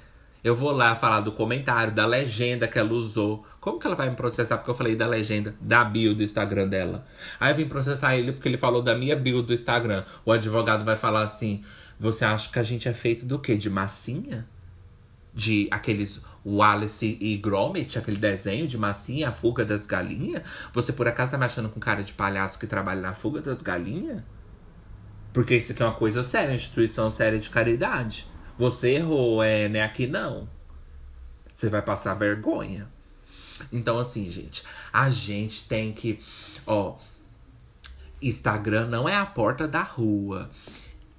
[0.43, 3.47] Eu vou lá falar do comentário, da legenda que ela usou.
[3.61, 6.67] Como que ela vai me processar porque eu falei da legenda, da bio do Instagram
[6.67, 7.07] dela?
[7.39, 10.03] Aí eu vim processar ele porque ele falou da minha bio do Instagram.
[10.25, 11.65] O advogado vai falar assim:
[12.01, 13.57] você acha que a gente é feito do quê?
[13.57, 14.45] De massinha?
[15.33, 20.43] De aqueles Wallace e Gromit, aquele desenho de massinha, a fuga das galinhas?
[20.75, 23.63] Você por acaso tá me achando com cara de palhaço que trabalha na fuga das
[23.63, 24.25] galinhas?
[25.37, 28.27] Porque isso aqui é uma coisa séria, uma instituição séria de caridade.
[28.59, 29.83] Você errou, é, né?
[29.83, 30.49] Aqui não.
[31.55, 32.87] Você vai passar vergonha.
[33.70, 36.18] Então, assim, gente, a gente tem que.
[36.66, 36.96] Ó,
[38.22, 40.51] Instagram não é a porta da rua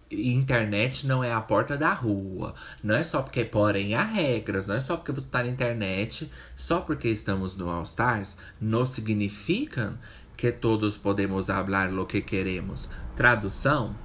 [0.10, 2.56] internet não é a porta da rua.
[2.82, 4.65] Não é só porque, porém, há regras.
[4.65, 8.84] Não é só porque você está na internet, só porque estamos no All Stars, não
[8.84, 9.93] significa
[10.36, 12.89] que todos podemos falar o que queremos.
[13.15, 13.95] Tradução: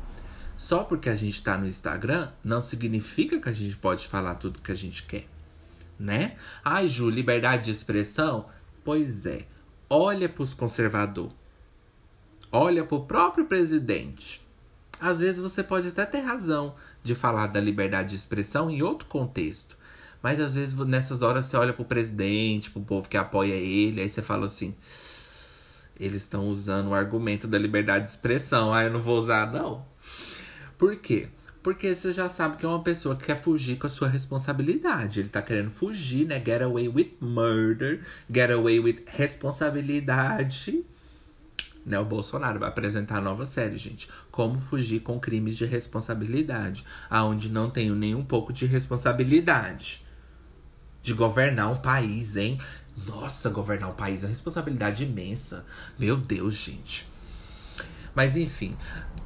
[0.62, 4.60] só porque a gente está no Instagram, não significa que a gente pode falar tudo
[4.60, 5.26] que a gente quer.
[5.98, 6.36] Né?
[6.64, 8.46] Ai, Ju, liberdade de expressão?
[8.84, 9.44] Pois é.
[9.88, 11.36] Olha para os conservadores.
[12.50, 14.42] Olha para o próprio presidente
[15.02, 16.72] às vezes você pode até ter razão
[17.02, 19.76] de falar da liberdade de expressão em outro contexto.
[20.22, 24.08] Mas às vezes nessas horas você olha pro presidente, pro povo que apoia ele, aí
[24.08, 24.72] você fala assim:
[25.98, 28.72] eles estão usando o argumento da liberdade de expressão.
[28.72, 29.84] Ah, eu não vou usar, não.
[30.82, 31.28] Por quê?
[31.62, 35.20] Porque você já sabe que é uma pessoa que quer fugir com a sua responsabilidade.
[35.20, 36.42] Ele tá querendo fugir, né?
[36.44, 40.84] Get away with murder, get away with responsabilidade
[41.86, 44.08] né, o Bolsonaro vai apresentar a nova série, gente.
[44.32, 50.02] Como fugir com crimes de responsabilidade, aonde não tenho nem um pouco de responsabilidade
[51.00, 52.60] de governar um país, hein?
[53.06, 55.64] Nossa, governar um país é uma responsabilidade imensa.
[55.96, 57.11] Meu Deus, gente.
[58.14, 58.76] Mas enfim,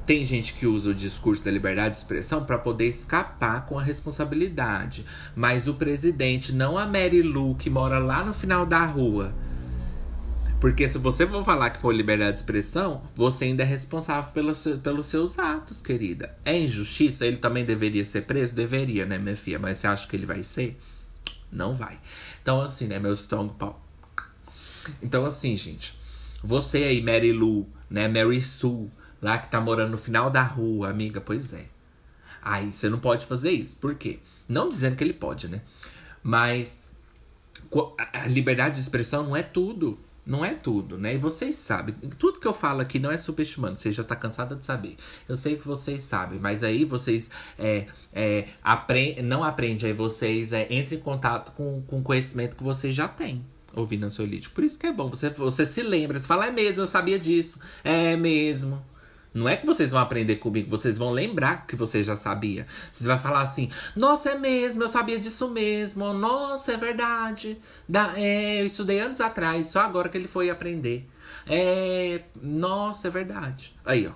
[0.05, 3.83] tem gente que usa o discurso da liberdade de expressão para poder escapar com a
[3.83, 5.05] responsabilidade.
[5.35, 9.33] Mas o presidente, não a Mary Lou, que mora lá no final da rua,
[10.59, 14.63] porque se você for falar que foi liberdade de expressão, você ainda é responsável pelos,
[14.81, 16.35] pelos seus atos, querida.
[16.43, 17.27] É injustiça?
[17.27, 18.55] Ele também deveria ser preso?
[18.55, 19.59] Deveria, né, minha filha?
[19.59, 20.75] Mas você acha que ele vai ser?
[21.51, 21.99] Não vai.
[22.41, 23.79] Então, assim, né, meu strong pau.
[25.03, 25.97] Então, assim, gente.
[26.43, 30.89] Você aí, Mary Lou, né, Mary Sue, lá que tá morando no final da rua,
[30.89, 31.65] amiga, pois é.
[32.41, 33.75] Aí, você não pode fazer isso.
[33.77, 34.19] Por quê?
[34.47, 35.61] Não dizendo que ele pode, né?
[36.23, 36.79] Mas
[38.13, 39.99] a liberdade de expressão não é tudo.
[40.25, 41.15] Não é tudo, né?
[41.15, 41.95] E vocês sabem.
[42.19, 43.79] Tudo que eu falo aqui não é subestimando.
[43.79, 44.97] Você já tá cansada de saber.
[45.27, 50.51] Eu sei que vocês sabem, mas aí vocês é, é, aprend, não aprendem, aí vocês
[50.51, 53.41] é, entram em contato com, com conhecimento que vocês já têm
[53.79, 54.55] ouvindo Ansiolítico.
[54.55, 55.09] Por isso que é bom.
[55.09, 57.59] Você, você se lembra, você fala, é mesmo, eu sabia disso.
[57.83, 58.83] É mesmo.
[59.33, 62.65] Não é que vocês vão aprender comigo, vocês vão lembrar que você já sabia.
[62.91, 66.11] Vocês vão falar assim: Nossa, é mesmo, eu sabia disso mesmo.
[66.13, 67.57] Nossa, é verdade.
[67.87, 71.05] Da, é, eu estudei anos atrás, só agora que ele foi aprender.
[71.45, 73.73] É, nossa, é verdade.
[73.85, 74.11] Aí, ó.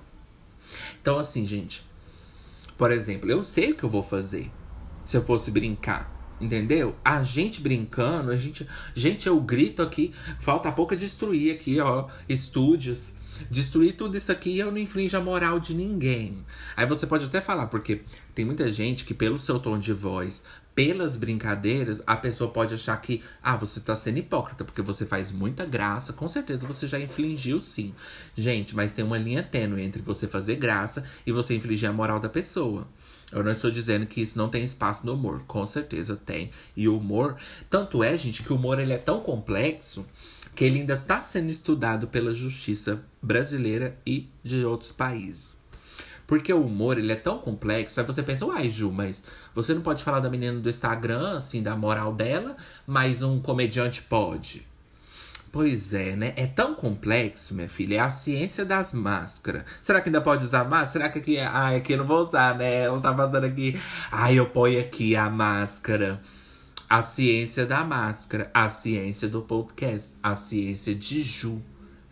[0.99, 1.83] Então, assim, gente.
[2.77, 4.49] Por exemplo, eu sei o que eu vou fazer
[5.05, 6.20] se eu fosse brincar.
[6.41, 6.95] Entendeu?
[7.05, 8.67] A gente brincando, a gente.
[8.95, 10.13] Gente, eu grito aqui.
[10.39, 12.09] Falta pouco destruir aqui, ó.
[12.27, 13.09] Estúdios.
[13.49, 16.37] Destruir tudo isso aqui eu não infringe a moral de ninguém.
[16.75, 18.01] Aí você pode até falar, porque
[18.35, 20.43] tem muita gente que, pelo seu tom de voz,
[20.75, 25.31] pelas brincadeiras, a pessoa pode achar que, ah, você tá sendo hipócrita, porque você faz
[25.31, 27.93] muita graça, com certeza você já infligiu sim.
[28.37, 32.19] Gente, mas tem uma linha tênue entre você fazer graça e você infligir a moral
[32.19, 32.85] da pessoa.
[33.31, 36.49] Eu não estou dizendo que isso não tem espaço no humor, com certeza tem.
[36.75, 37.37] E o humor,
[37.69, 40.05] tanto é, gente, que o humor ele é tão complexo
[40.55, 45.55] que ele ainda está sendo estudado pela justiça brasileira e de outros países.
[46.27, 47.99] Porque o humor, ele é tão complexo.
[47.99, 51.61] Aí você pensa, uai, Ju, mas você não pode falar da menina do Instagram, assim,
[51.61, 52.55] da moral dela,
[52.87, 54.65] mas um comediante pode.
[55.51, 56.33] Pois é, né?
[56.37, 57.95] É tão complexo, minha filha.
[57.95, 59.65] É a ciência das máscaras.
[59.81, 60.87] Será que ainda pode usar máscara?
[60.87, 61.39] Será que aqui.
[61.39, 62.83] Ai, aqui eu não vou usar, né?
[62.83, 63.77] Ela tá fazendo aqui.
[64.09, 66.21] Ai, eu ponho aqui a máscara.
[66.89, 68.49] A ciência da máscara.
[68.53, 70.15] A ciência do podcast.
[70.23, 71.61] A ciência de Ju.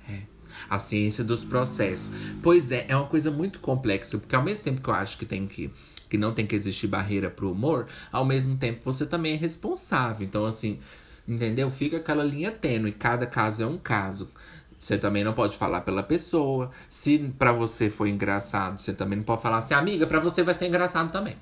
[0.09, 0.23] É.
[0.69, 2.11] A ciência dos processos.
[2.43, 4.17] Pois é, é uma coisa muito complexa.
[4.17, 5.71] Porque ao mesmo tempo que eu acho que tem que
[6.09, 10.25] que não tem que existir barreira pro humor, ao mesmo tempo você também é responsável.
[10.25, 10.79] Então, assim,
[11.29, 11.69] entendeu?
[11.69, 14.29] Fica aquela linha tênue, cada caso é um caso.
[14.77, 16.71] Você também não pode falar pela pessoa.
[16.89, 20.55] Se para você foi engraçado, você também não pode falar assim, amiga, para você vai
[20.55, 21.37] ser engraçado também.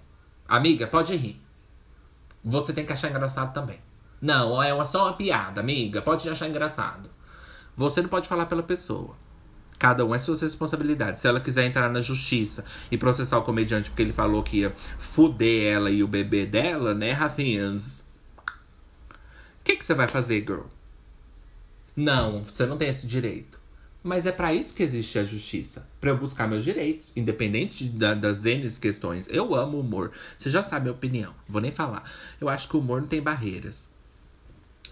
[0.47, 1.39] Amiga, pode rir.
[2.43, 3.79] Você tem que achar engraçado também.
[4.19, 7.09] Não, é uma, só uma piada, amiga, pode achar engraçado.
[7.75, 9.15] Você não pode falar pela pessoa.
[9.77, 11.21] Cada um é suas responsabilidades.
[11.21, 14.75] Se ela quiser entrar na justiça e processar o comediante porque ele falou que ia
[14.97, 18.06] fuder ela e o bebê dela, né, Rafinhas?
[19.67, 20.61] Que, que você vai fazer, girl?
[21.93, 23.59] Não, você não tem esse direito.
[24.01, 25.85] Mas é para isso que existe a justiça.
[25.99, 29.27] para eu buscar meus direitos, independente da, das N questões.
[29.27, 30.13] Eu amo humor.
[30.37, 31.35] Você já sabe a opinião.
[31.49, 32.09] Vou nem falar.
[32.39, 33.91] Eu acho que o humor não tem barreiras.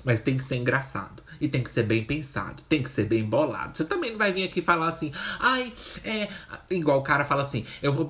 [0.03, 1.23] Mas tem que ser engraçado.
[1.39, 2.61] E tem que ser bem pensado.
[2.67, 3.77] Tem que ser bem bolado.
[3.77, 6.27] Você também não vai vir aqui falar assim, ai, é.
[6.69, 8.05] Igual o cara fala assim, eu vou.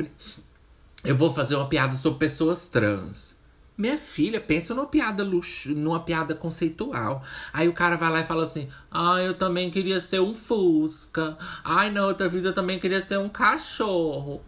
[1.04, 3.35] Eu vou fazer uma piada sobre pessoas trans.
[3.78, 7.22] Minha filha, pensa numa piada luxo, numa piada conceitual.
[7.52, 11.38] Aí o cara vai lá e fala assim: Ah, eu também queria ser um Fusca.
[11.64, 14.42] Ai, na outra vida eu também queria ser um cachorro.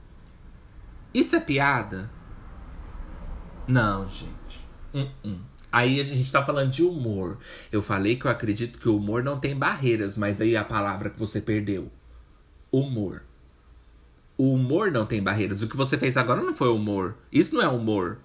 [1.13, 2.09] Isso é piada?
[3.67, 4.65] Não, gente.
[4.93, 5.39] Uh -uh.
[5.71, 7.37] Aí a gente tá falando de humor.
[7.69, 11.09] Eu falei que eu acredito que o humor não tem barreiras, mas aí a palavra
[11.09, 11.91] que você perdeu.
[12.71, 13.23] Humor.
[14.37, 15.61] O humor não tem barreiras.
[15.61, 17.17] O que você fez agora não foi humor.
[17.31, 18.19] Isso não é humor.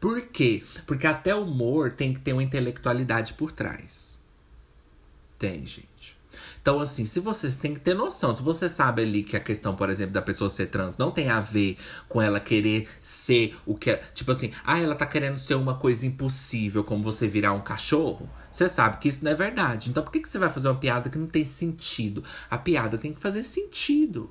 [0.00, 0.62] Por quê?
[0.86, 4.20] Porque até o humor tem que ter uma intelectualidade por trás.
[5.38, 6.16] Tem, gente.
[6.64, 9.76] Então, assim, se vocês têm que ter noção, se você sabe ali que a questão,
[9.76, 11.76] por exemplo, da pessoa ser trans não tem a ver
[12.08, 13.96] com ela querer ser o que é.
[14.14, 18.30] Tipo assim, ah, ela tá querendo ser uma coisa impossível, como você virar um cachorro.
[18.50, 19.90] Você sabe que isso não é verdade.
[19.90, 22.24] Então, por que, que você vai fazer uma piada que não tem sentido?
[22.50, 24.30] A piada tem que fazer sentido.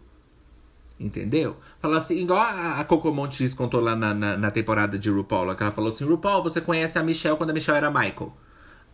[0.99, 1.57] Entendeu?
[1.79, 5.55] Fala assim, igual a, a Coco Montes contou lá na, na, na temporada de RuPaul,
[5.55, 8.35] que ela falou assim: RuPaul, você conhece a Michelle quando a Michelle era Michael.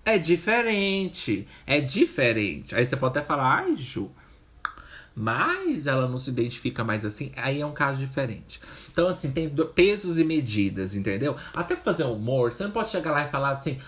[0.06, 1.48] É diferente.
[1.68, 2.74] É diferente.
[2.74, 4.12] Aí você pode até falar, ai, Ju.
[5.16, 7.32] Mas ela não se identifica mais assim.
[7.36, 8.62] Aí é um caso diferente.
[8.92, 11.36] Então, assim, tem pesos e medidas, entendeu?
[11.54, 13.80] Até pra fazer humor, você não pode chegar lá e falar assim.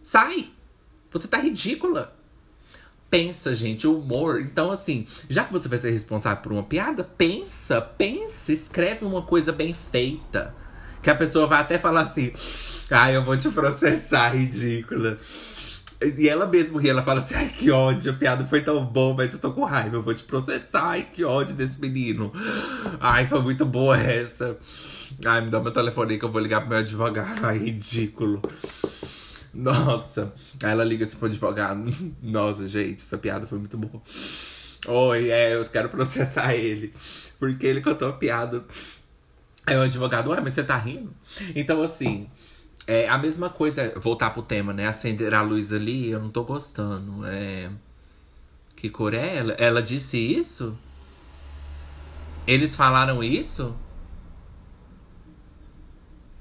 [0.00, 0.50] Sai!
[1.10, 2.16] Você tá ridícula.
[3.12, 4.40] Pensa, gente, o humor.
[4.40, 9.20] Então, assim, já que você vai ser responsável por uma piada, pensa, pensa, escreve uma
[9.20, 10.54] coisa bem feita.
[11.02, 12.32] Que a pessoa vai até falar assim:
[12.90, 15.18] ai, eu vou te processar, ridícula.
[16.16, 19.12] E ela mesmo ri, ela fala assim: ai, que ódio, a piada foi tão boa,
[19.12, 22.32] mas eu tô com raiva, eu vou te processar, ai, que ódio desse menino.
[22.98, 24.56] Ai, foi muito boa essa.
[25.22, 27.44] Ai, me dá meu telefone aí que eu vou ligar pro meu advogado.
[27.44, 28.40] Ai, ridículo.
[29.52, 30.32] Nossa.
[30.62, 31.84] Aí ela liga assim pro advogado.
[32.22, 34.02] Nossa, gente, essa piada foi muito boa.
[34.86, 36.92] Oi, é, eu quero processar ele.
[37.38, 38.64] Porque ele contou a piada
[39.66, 41.12] Aí o advogado, ué, mas você tá rindo?
[41.54, 42.28] Então, assim,
[42.86, 44.88] é a mesma coisa, voltar pro tema, né?
[44.88, 47.24] Acender a luz ali, eu não tô gostando.
[47.26, 47.70] É.
[48.76, 49.52] Que cor é ela?
[49.52, 50.76] Ela disse isso?
[52.44, 53.72] Eles falaram isso?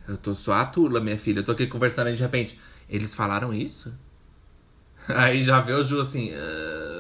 [0.08, 1.40] Eu tô só a tula, minha filha.
[1.40, 2.60] Eu tô aqui conversando e de repente.
[2.92, 3.92] Eles falaram isso?
[5.08, 6.32] Aí já vê o Ju assim.
[6.36, 6.92] Ah,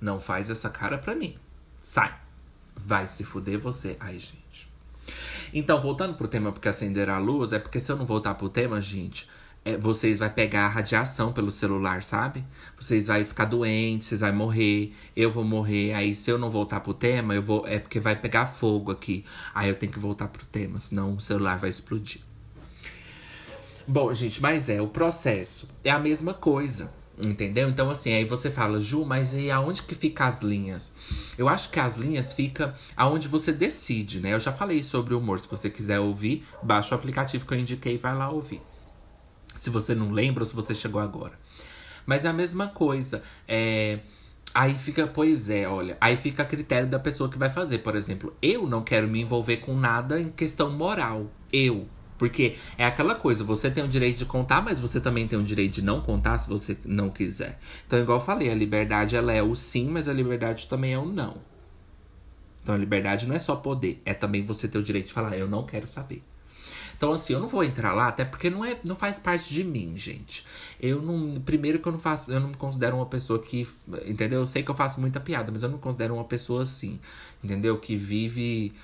[0.00, 1.36] não faz essa cara pra mim.
[1.82, 2.14] Sai.
[2.76, 3.96] Vai se fuder você.
[4.00, 4.68] Ai, gente.
[5.52, 8.48] Então, voltando pro tema porque acender a luz, é porque se eu não voltar pro
[8.48, 9.28] tema, gente,
[9.64, 12.44] é, vocês vai pegar radiação pelo celular, sabe?
[12.78, 15.92] Vocês vai ficar doentes, vocês vai morrer, eu vou morrer.
[15.92, 19.24] Aí se eu não voltar pro tema, eu vou é porque vai pegar fogo aqui.
[19.54, 22.22] Aí eu tenho que voltar pro tema, senão o celular vai explodir.
[23.86, 26.90] Bom, gente, mas é o processo é a mesma coisa.
[27.22, 27.68] Entendeu?
[27.68, 30.94] Então, assim, aí você fala, Ju, mas e aonde que fica as linhas?
[31.36, 34.32] Eu acho que as linhas fica aonde você decide, né?
[34.32, 35.38] Eu já falei sobre o humor.
[35.38, 38.62] Se você quiser ouvir, baixa o aplicativo que eu indiquei e vai lá ouvir.
[39.60, 41.38] Se você não lembra ou se você chegou agora.
[42.06, 43.22] Mas é a mesma coisa.
[43.46, 44.00] É.
[44.54, 47.78] Aí fica, pois é, olha, aí fica a critério da pessoa que vai fazer.
[47.78, 51.30] Por exemplo, eu não quero me envolver com nada em questão moral.
[51.52, 51.86] Eu,
[52.18, 55.44] porque é aquela coisa, você tem o direito de contar, mas você também tem o
[55.44, 57.60] direito de não contar se você não quiser.
[57.86, 60.98] Então, igual eu falei, a liberdade ela é o sim, mas a liberdade também é
[60.98, 61.36] o não.
[62.62, 65.36] Então, a liberdade não é só poder, é também você ter o direito de falar,
[65.36, 66.24] eu não quero saber.
[67.00, 69.64] Então, assim, eu não vou entrar lá, até porque não, é, não faz parte de
[69.64, 70.44] mim, gente.
[70.78, 71.40] Eu não.
[71.40, 72.30] Primeiro que eu não faço.
[72.30, 73.66] Eu não me considero uma pessoa que.
[74.04, 74.40] Entendeu?
[74.40, 77.00] Eu sei que eu faço muita piada, mas eu não me considero uma pessoa assim.
[77.42, 77.78] Entendeu?
[77.78, 78.74] Que vive,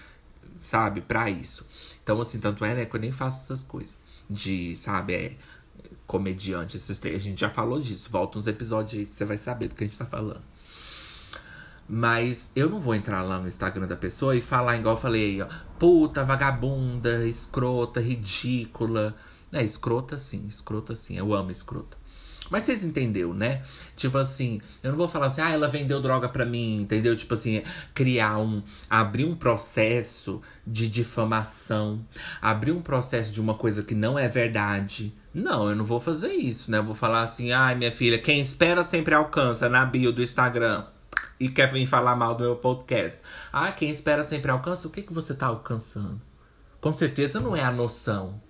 [0.59, 1.68] sabe, pra isso.
[2.02, 3.98] Então, assim, tanto é, né, que eu nem faço essas coisas.
[4.31, 5.37] De, sabe, é
[6.07, 7.16] comediante, esses três.
[7.16, 8.09] A gente já falou disso.
[8.11, 10.42] Volta uns episódios aí que você vai saber do que a gente tá falando.
[11.88, 15.40] Mas eu não vou entrar lá no Instagram da pessoa e falar, igual eu falei,
[15.40, 15.46] ó,
[15.79, 19.14] puta, vagabunda, escrota, ridícula.
[19.53, 21.16] É, escrota sim, escrota sim.
[21.16, 21.96] Eu amo escrota.
[22.51, 23.62] Mas vocês entenderam, né?
[23.96, 27.16] Tipo assim, eu não vou falar assim, ah, ela vendeu droga pra mim, entendeu?
[27.16, 27.62] Tipo assim,
[27.94, 28.62] criar um.
[28.88, 32.05] abrir um processo de difamação,
[32.40, 35.14] abrir um processo de uma coisa que não é verdade.
[35.35, 36.79] Não, eu não vou fazer isso, né?
[36.79, 40.85] Eu vou falar assim, ai, minha filha, quem espera sempre alcança na bio do Instagram.
[41.38, 43.20] E quer vir falar mal do meu podcast.
[43.52, 46.20] Ah, quem espera sempre alcança, o que, que você tá alcançando?
[46.81, 48.40] Com certeza não é a noção.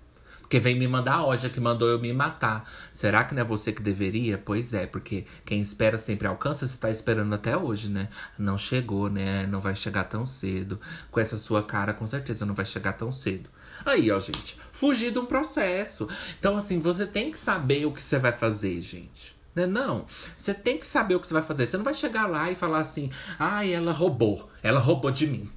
[0.46, 2.70] Porque vem me mandar ódio que mandou eu me matar.
[2.92, 4.38] Será que não é você que deveria?
[4.38, 8.08] Pois é, porque quem espera sempre alcança, você tá esperando até hoje, né?
[8.38, 9.44] Não chegou, né?
[9.48, 10.80] Não vai chegar tão cedo.
[11.10, 13.50] Com essa sua cara, com certeza não vai chegar tão cedo.
[13.84, 16.08] Aí, ó, gente, fugir de um processo.
[16.38, 19.35] Então, assim, você tem que saber o que você vai fazer, gente.
[19.56, 19.66] Né?
[19.66, 20.04] Não,
[20.36, 21.66] você tem que saber o que você vai fazer.
[21.66, 24.50] Você não vai chegar lá e falar assim, ai, ah, ela roubou.
[24.62, 25.50] Ela roubou de mim.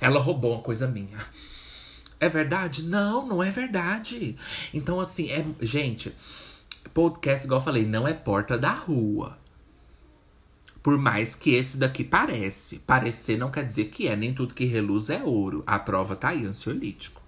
[0.00, 1.18] Ela roubou uma coisa minha.
[2.20, 2.84] É verdade?
[2.84, 4.36] Não, não é verdade.
[4.72, 5.44] Então, assim, é.
[5.60, 6.14] Gente,
[6.94, 9.36] podcast, igual eu falei, não é porta da rua.
[10.80, 12.78] Por mais que esse daqui parece.
[12.78, 14.14] Parecer não quer dizer que é.
[14.14, 15.64] Nem tudo que reluz é ouro.
[15.66, 17.21] A prova tá aí, ansiolítico.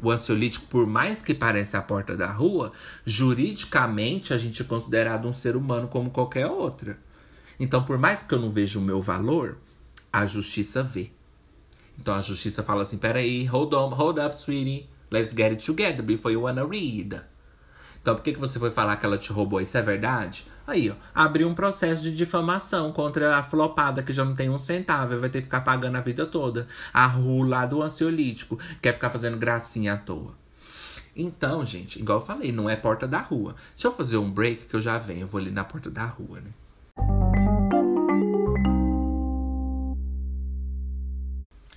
[0.00, 2.72] O ansiolítico, por mais que pareça a porta da rua,
[3.04, 6.98] juridicamente a gente é considerado um ser humano como qualquer outra.
[7.58, 9.58] Então, por mais que eu não veja o meu valor,
[10.12, 11.10] a justiça vê.
[11.98, 14.88] Então a justiça fala assim: peraí, hold on, hold up, sweetie.
[15.10, 17.20] Let's get it together before you wanna read.
[18.00, 19.60] Então por que, que você foi falar que ela te roubou?
[19.60, 20.46] Isso é verdade?
[20.68, 24.58] Aí, ó, abriu um processo de difamação contra a flopada que já não tem um
[24.58, 26.68] centavo, vai ter que ficar pagando a vida toda.
[26.92, 30.34] A rua lá do ansiolítico, quer ficar fazendo gracinha à toa.
[31.16, 33.56] Então, gente, igual eu falei, não é porta da rua.
[33.70, 36.04] Deixa eu fazer um break que eu já venho, eu vou ali na porta da
[36.04, 36.50] rua, né?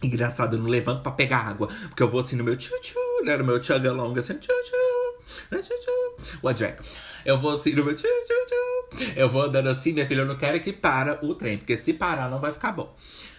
[0.04, 1.70] Engraçado, eu não levanto pra pegar água.
[1.88, 3.38] Porque eu vou assim no meu tchu-tchu, né?
[3.38, 4.76] No meu tchaga longa, assim, tchu-tchu.
[5.50, 6.54] Né, tchu-tchu.
[6.54, 6.84] Jack?
[7.26, 7.96] Eu vou assim no meu.
[9.16, 11.58] Eu vou andando assim, minha filha, eu não quero que para o trem.
[11.58, 12.94] Porque se parar, não vai ficar bom.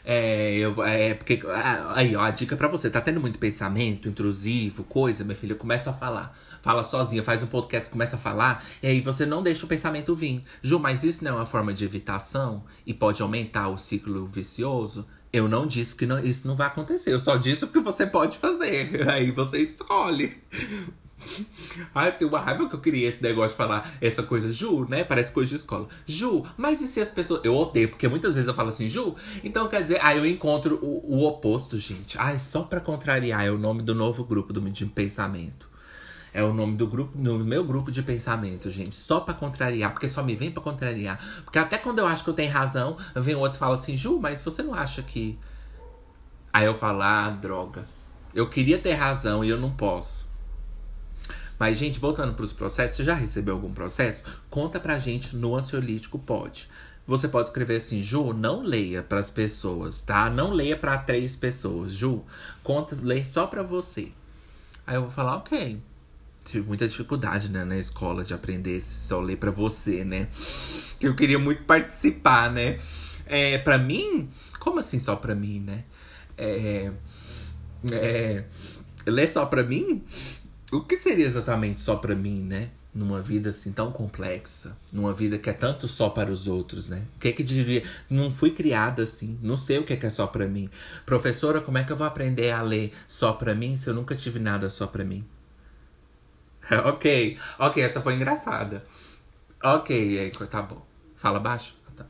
[0.04, 1.40] É, eu, é porque.
[1.46, 2.90] Ah, aí, ó, a dica pra você.
[2.90, 7.48] Tá tendo muito pensamento intrusivo, coisa, minha filha, começa a falar fala sozinha, faz um
[7.48, 10.42] podcast, começa a falar, e aí você não deixa o pensamento vir.
[10.62, 15.04] Ju, mas isso não é uma forma de evitação e pode aumentar o ciclo vicioso?
[15.32, 17.12] Eu não disse que não, isso não vai acontecer.
[17.12, 19.08] Eu só disse o que você pode fazer.
[19.10, 20.36] Aí você escolhe.
[21.94, 25.04] Ai, tem uma raiva que eu queria esse negócio de falar essa coisa, Ju, né?
[25.04, 25.88] Parece coisa de escola.
[26.06, 27.44] Ju, mas e se as pessoas.
[27.44, 30.78] Eu odeio, porque muitas vezes eu falo assim, Ju, então quer dizer, aí eu encontro
[30.82, 32.18] o, o oposto, gente.
[32.18, 35.72] Ai, só pra contrariar, é o nome do novo grupo do de pensamento.
[36.34, 38.94] É o nome do grupo, no meu grupo de pensamento, gente.
[38.94, 41.20] Só para contrariar, porque só me vem para contrariar.
[41.44, 44.18] Porque até quando eu acho que eu tenho razão, vem outro e fala assim, Ju,
[44.18, 45.38] mas você não acha que.
[46.50, 47.86] Aí eu falo, ah, droga.
[48.34, 50.26] Eu queria ter razão e eu não posso.
[51.58, 54.22] Mas, gente, voltando para os processos, você já recebeu algum processo?
[54.50, 56.68] Conta pra gente no Ansiolítico Pode.
[57.06, 60.30] Você pode escrever assim, Ju, não leia para as pessoas, tá?
[60.30, 62.22] Não leia para três pessoas, Ju.
[62.62, 64.12] Conta, leia só para você.
[64.86, 65.80] Aí eu vou falar, ok
[66.44, 70.28] tive muita dificuldade, né, na escola de aprender esse só ler para você, né?
[70.98, 72.78] Que eu queria muito participar, né?
[73.26, 75.84] É, para mim, como assim só para mim, né?
[76.36, 76.90] É,
[77.90, 78.44] é,
[79.06, 80.02] ler só para mim?
[80.72, 82.70] O que seria exatamente só pra mim, né?
[82.94, 87.06] Numa vida assim tão complexa, numa vida que é tanto só para os outros, né?
[87.14, 87.82] O que é que devia.
[88.08, 90.70] Não fui criada assim, não sei o que é que é só pra mim.
[91.04, 94.16] Professora, como é que eu vou aprender a ler só pra mim se eu nunca
[94.16, 95.24] tive nada só pra mim?
[96.86, 98.84] ok, ok, essa foi engraçada.
[99.62, 100.84] Ok, aí, tá bom.
[101.16, 101.74] Fala baixo?
[101.86, 102.06] Ah, tá.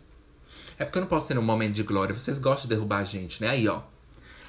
[0.78, 2.14] É porque eu não posso ter um momento de glória.
[2.14, 3.48] Vocês gostam de derrubar a gente, né?
[3.48, 3.82] Aí, ó.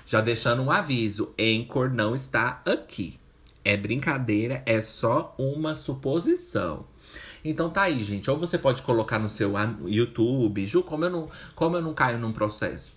[0.05, 3.22] Já deixando um aviso: Anchor não está aqui.
[3.65, 6.85] É brincadeira, é só uma suposição.
[7.43, 8.29] Então tá aí, gente.
[8.29, 9.53] Ou você pode colocar no seu
[9.85, 12.93] YouTube, Ju, como eu não, como eu não caio num processo.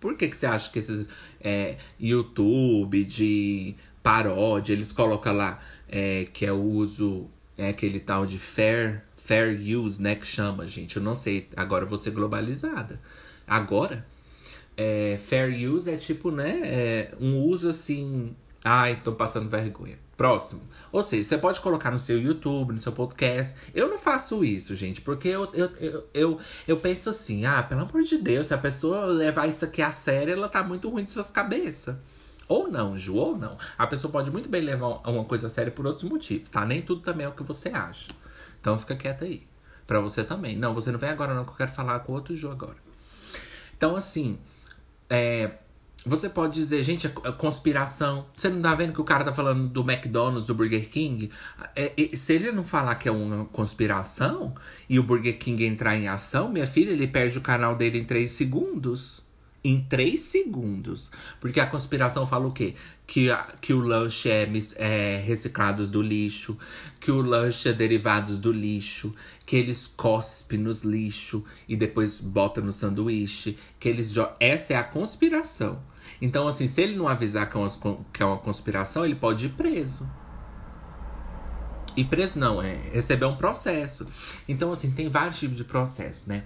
[0.00, 1.08] Por que, que você acha que esses
[1.40, 8.26] é, YouTube de paródia, eles colocam lá é, que é o uso, é aquele tal
[8.26, 10.14] de fair, fair use, né?
[10.14, 10.96] Que chama, gente.
[10.96, 13.00] Eu não sei, agora eu vou ser globalizada.
[13.46, 14.06] Agora,
[14.76, 16.60] é, fair use é tipo, né?
[16.64, 18.34] É um uso assim
[18.66, 19.98] Ai, tô passando vergonha.
[20.16, 20.62] Próximo.
[20.90, 23.54] Ou seja, você pode colocar no seu YouTube, no seu podcast.
[23.74, 27.82] Eu não faço isso, gente, porque eu, eu, eu, eu, eu penso assim: ah, pelo
[27.82, 31.04] amor de Deus, se a pessoa levar isso aqui a sério, ela tá muito ruim
[31.04, 31.96] de suas cabeças.
[32.48, 33.58] Ou não, Ju, ou não.
[33.76, 36.64] A pessoa pode muito bem levar uma coisa a sério por outros motivos, tá?
[36.64, 38.12] Nem tudo também é o que você acha.
[38.60, 39.42] Então fica quieta aí.
[39.86, 40.56] Pra você também.
[40.56, 42.76] Não, você não vem agora, não, que eu quero falar com outro Ju agora.
[43.76, 44.38] Então, assim,
[45.10, 45.50] é,
[46.04, 48.26] você pode dizer, gente, é conspiração.
[48.36, 51.30] Você não tá vendo que o cara tá falando do McDonald's, do Burger King?
[51.74, 54.54] É, é, se ele não falar que é uma conspiração
[54.88, 58.04] e o Burger King entrar em ação, minha filha, ele perde o canal dele em
[58.04, 59.22] 3 segundos.
[59.64, 61.10] Em 3 segundos.
[61.40, 62.74] Porque a conspiração fala o quê?
[63.06, 63.28] Que,
[63.62, 64.46] que o lanche é,
[64.76, 66.58] é reciclados do lixo,
[67.00, 69.14] que o lanche é derivados do lixo,
[69.46, 74.84] que eles cospem nos lixo e depois bota no sanduíche, que eles essa é a
[74.84, 75.93] conspiração.
[76.24, 77.70] Então, assim, se ele não avisar que é, uma,
[78.10, 80.08] que é uma conspiração, ele pode ir preso.
[81.94, 84.06] E preso não, é receber um processo.
[84.48, 86.44] Então, assim, tem vários tipos de processo, né?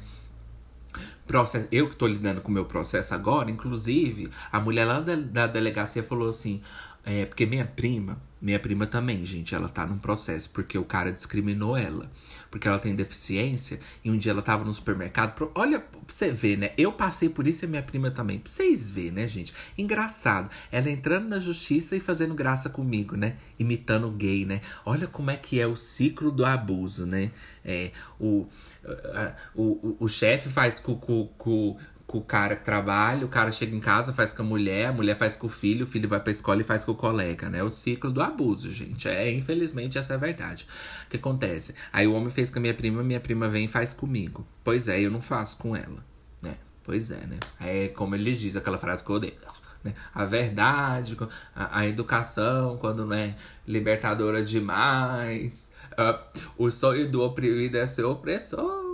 [1.28, 5.14] Processo, eu que tô lidando com o meu processo agora, inclusive, a mulher lá da,
[5.14, 6.62] da delegacia falou assim:
[7.04, 11.12] é, porque minha prima, minha prima também, gente, ela tá num processo, porque o cara
[11.12, 12.10] discriminou ela
[12.50, 15.34] porque ela tem deficiência, e um dia ela tava no supermercado.
[15.34, 15.50] Pro...
[15.54, 16.72] Olha, pra você ver, né?
[16.76, 18.38] Eu passei por isso e minha prima também.
[18.38, 19.54] Pra vocês verem, né, gente?
[19.76, 20.50] Engraçado.
[20.72, 23.36] Ela entrando na justiça e fazendo graça comigo, né?
[23.58, 24.60] Imitando gay, né?
[24.84, 27.30] Olha como é que é o ciclo do abuso, né?
[27.64, 28.46] É, o,
[29.55, 31.76] o, o, o chefe faz com, com, com
[32.09, 34.93] com o cara que trabalha, o cara chega em casa, faz com a mulher, a
[34.93, 37.51] mulher faz com o filho, o filho vai pra escola e faz com o colega,
[37.51, 37.62] né?
[37.62, 39.07] O ciclo do abuso, gente.
[39.07, 40.66] É, infelizmente, essa é a verdade.
[41.07, 41.74] O que acontece?
[41.93, 44.43] Aí o homem fez com a minha prima, minha prima vem e faz comigo.
[44.64, 46.03] Pois é, eu não faço com ela,
[46.41, 46.57] né?
[46.82, 47.39] Pois é, né?
[47.61, 49.34] É como ele diz, aquela frase que eu odeio.
[49.84, 49.93] Né?
[50.14, 51.14] A verdade,
[51.55, 53.34] a, a educação, quando não é
[53.66, 55.67] libertadora demais.
[56.57, 58.88] O sonho do oprimido é ser opressor.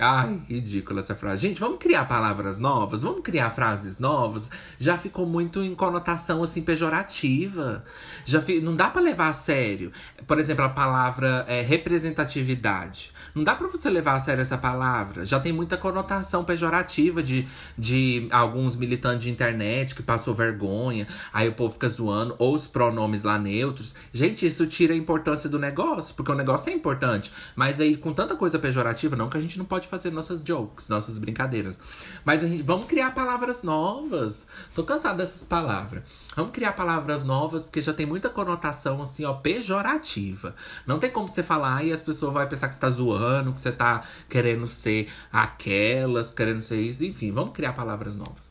[0.00, 1.42] Ai, ridícula essa frase.
[1.42, 3.02] Gente, vamos criar palavras novas?
[3.02, 4.48] Vamos criar frases novas?
[4.78, 7.84] Já ficou muito em conotação assim pejorativa.
[8.24, 8.60] Já fi...
[8.60, 9.90] não dá para levar a sério.
[10.26, 13.12] Por exemplo, a palavra é, representatividade.
[13.38, 15.24] Não dá pra você levar a sério essa palavra.
[15.24, 17.46] Já tem muita conotação pejorativa de,
[17.78, 21.06] de alguns militantes de internet que passou vergonha.
[21.32, 22.34] Aí o povo fica zoando.
[22.36, 23.94] Ou os pronomes lá neutros.
[24.12, 26.16] Gente, isso tira a importância do negócio.
[26.16, 27.32] Porque o negócio é importante.
[27.54, 30.88] Mas aí, com tanta coisa pejorativa, não que a gente não pode fazer nossas jokes,
[30.88, 31.78] nossas brincadeiras.
[32.24, 34.48] Mas a gente, vamos criar palavras novas.
[34.74, 36.02] Tô cansado dessas palavras.
[36.38, 40.54] Vamos criar palavras novas, porque já tem muita conotação, assim, ó, pejorativa.
[40.86, 43.60] Não tem como você falar e as pessoas vão pensar que você tá zoando, que
[43.60, 47.04] você tá querendo ser aquelas, querendo ser isso.
[47.04, 48.48] Enfim, vamos criar palavras novas.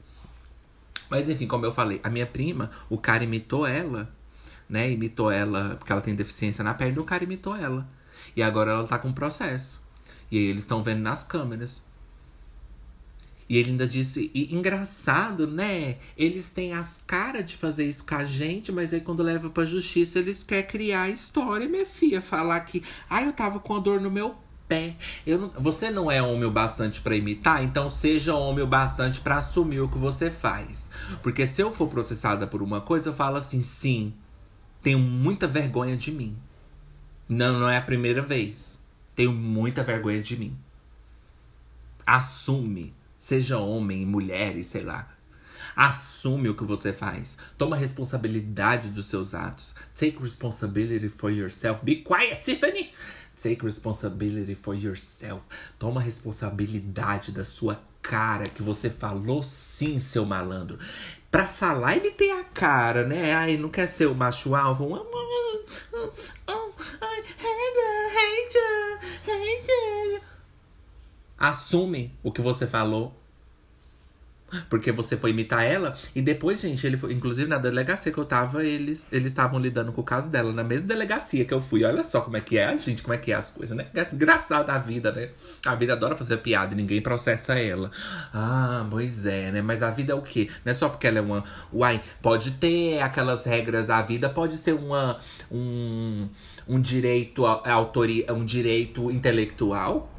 [1.10, 4.10] Mas enfim, como eu falei, a minha prima, o cara imitou ela,
[4.70, 4.92] né?
[4.92, 7.88] Imitou ela, porque ela tem deficiência na perna, o cara imitou ela.
[8.36, 9.80] E agora ela tá com processo.
[10.30, 11.82] E aí eles estão vendo nas câmeras.
[13.50, 15.98] E ele ainda disse, e engraçado, né?
[16.18, 19.64] Eles têm as caras de fazer isso com a gente, mas aí quando leva pra
[19.64, 22.22] justiça, eles querem criar a história, minha filha.
[22.22, 24.36] Falar que, ah, eu tava com a dor no meu
[24.68, 24.96] pé.
[25.26, 29.22] Eu não, você não é homem o bastante para imitar, então seja homem o bastante
[29.22, 30.90] para assumir o que você faz.
[31.24, 34.14] Porque se eu for processada por uma coisa, eu falo assim, sim,
[34.84, 36.36] tenho muita vergonha de mim.
[37.30, 38.78] Não, não é a primeira vez.
[39.16, 40.54] Tenho muita vergonha de mim.
[42.06, 42.97] Assume
[43.28, 45.06] Seja homem, mulher e sei lá.
[45.76, 47.38] Assume o que você faz.
[47.58, 49.76] Toma responsabilidade dos seus atos.
[50.00, 51.84] Take responsibility for yourself.
[51.84, 52.90] Be quiet, Tiffany!
[53.44, 55.44] Take responsibility for yourself.
[55.78, 60.80] Toma responsabilidade da sua cara que você falou sim, seu malandro.
[61.30, 63.34] Pra falar, ele tem a cara, né?
[63.34, 64.84] Ai, não quer ser o macho alfa.
[64.84, 65.02] oh,
[66.48, 66.72] oh,
[67.02, 70.22] I hate you, hate you, hate you.
[71.38, 73.14] Assume o que você falou.
[74.70, 75.98] Porque você foi imitar ela.
[76.16, 77.12] E depois, gente, ele foi.
[77.12, 80.54] Inclusive na delegacia que eu tava, eles eles estavam lidando com o caso dela.
[80.54, 81.84] Na mesma delegacia que eu fui.
[81.84, 83.88] Olha só como é que é, gente, como é que é as coisas, né?
[84.14, 85.30] Engraçado a vida, né?
[85.66, 87.92] A vida adora fazer piada e ninguém processa ela.
[88.34, 89.62] Ah, pois é, né?
[89.62, 90.50] Mas a vida é o quê?
[90.64, 91.44] Não é só porque ela é uma.
[91.74, 93.90] Uai, pode ter aquelas regras.
[93.90, 95.20] A vida pode ser uma.
[95.52, 96.26] Um,
[96.66, 100.10] um direito autoria, um direito intelectual.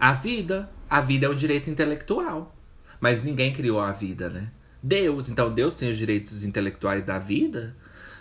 [0.00, 0.70] A vida.
[0.88, 2.56] A vida é um direito intelectual.
[2.98, 4.48] Mas ninguém criou a vida, né?
[4.82, 5.28] Deus.
[5.28, 7.76] Então Deus tem os direitos intelectuais da vida?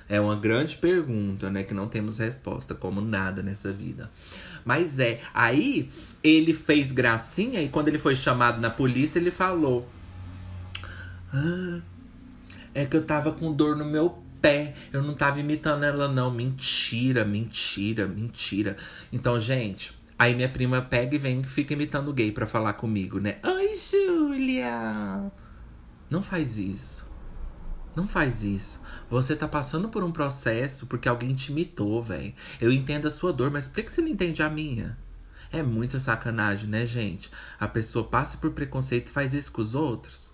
[0.09, 1.63] É uma grande pergunta, né?
[1.63, 4.11] Que não temos resposta, como nada nessa vida.
[4.65, 5.89] Mas é, aí
[6.23, 9.87] ele fez gracinha e quando ele foi chamado na polícia, ele falou:
[11.33, 11.79] ah,
[12.73, 14.73] É que eu tava com dor no meu pé.
[14.91, 16.31] Eu não tava imitando ela, não.
[16.31, 18.75] Mentira, mentira, mentira.
[19.13, 23.37] Então, gente, Aí minha prima pega e vem fica imitando gay pra falar comigo, né?
[23.41, 25.31] Oi, Júlia!
[26.09, 27.05] Não faz isso.
[27.95, 28.81] Não faz isso.
[29.09, 32.33] Você tá passando por um processo porque alguém te imitou, velho.
[32.59, 34.97] Eu entendo a sua dor, mas por que você não entende a minha?
[35.53, 37.31] É muita sacanagem, né, gente?
[37.57, 40.28] A pessoa passa por preconceito e faz isso com os outros.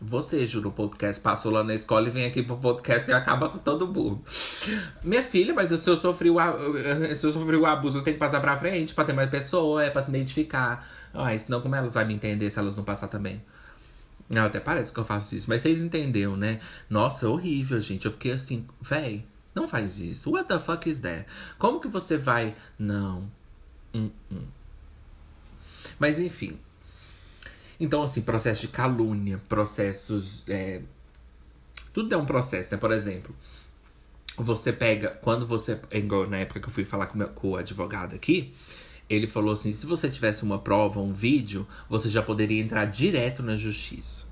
[0.00, 3.50] Você, Juro, o podcast passou lá na escola e vem aqui pro podcast e acaba
[3.50, 4.24] com todo mundo.
[5.04, 6.36] Minha filha, mas se eu sofri o,
[7.16, 9.84] se eu sofri o abuso, eu tenho que passar pra frente pra ter mais pessoa,
[9.84, 10.88] é pra se identificar.
[11.12, 13.42] Ai, senão como elas vão me entender se elas não passar também?
[14.30, 16.60] Não, até parece que eu faço isso, mas vocês entenderam, né?
[16.88, 18.06] Nossa, horrível, gente.
[18.06, 19.22] Eu fiquei assim, véi,
[19.54, 20.30] não faz isso.
[20.30, 21.26] What the fuck is that?
[21.58, 22.54] Como que você vai.
[22.78, 23.28] Não.
[23.94, 24.46] Hum, hum.
[25.98, 26.56] Mas enfim,
[27.80, 30.44] então, assim, processo de calúnia, processos.
[30.46, 30.82] É...
[31.94, 32.76] Tudo é um processo, né?
[32.76, 33.34] Por exemplo,
[34.36, 35.08] você pega.
[35.22, 35.80] Quando você.
[35.90, 38.54] Igual na época que eu fui falar com, meu, com o advogado aqui,
[39.08, 43.42] ele falou assim: se você tivesse uma prova, um vídeo, você já poderia entrar direto
[43.42, 44.29] na justiça.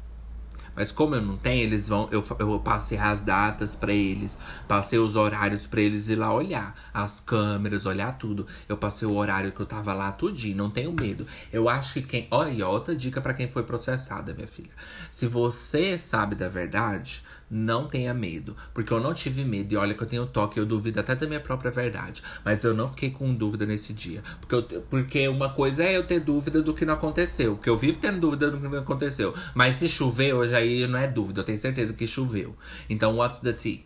[0.79, 2.09] Mas como eu não tenho, eles vão.
[2.12, 6.72] Eu, eu passei as datas para eles, passei os horários para eles ir lá olhar.
[6.95, 8.47] As câmeras, olhar tudo.
[8.68, 11.26] Eu passei o horário que eu tava lá tudinho, não tenho medo.
[11.53, 12.29] Eu acho que quem.
[12.31, 14.70] Olha, outra dica para quem foi processada, minha filha.
[15.11, 18.57] Se você sabe da verdade, não tenha medo.
[18.74, 19.72] Porque eu não tive medo.
[19.72, 22.22] E olha que eu tenho toque, eu duvido até da minha própria verdade.
[22.44, 24.22] Mas eu não fiquei com dúvida nesse dia.
[24.40, 27.55] Porque, eu, porque uma coisa é eu ter dúvida do que não aconteceu.
[27.57, 29.34] Porque eu vivo tendo dúvida do que não aconteceu.
[29.55, 31.40] Mas se choveu, aí não é dúvida.
[31.40, 32.55] Eu tenho certeza que choveu.
[32.88, 33.80] Então, what's the tea?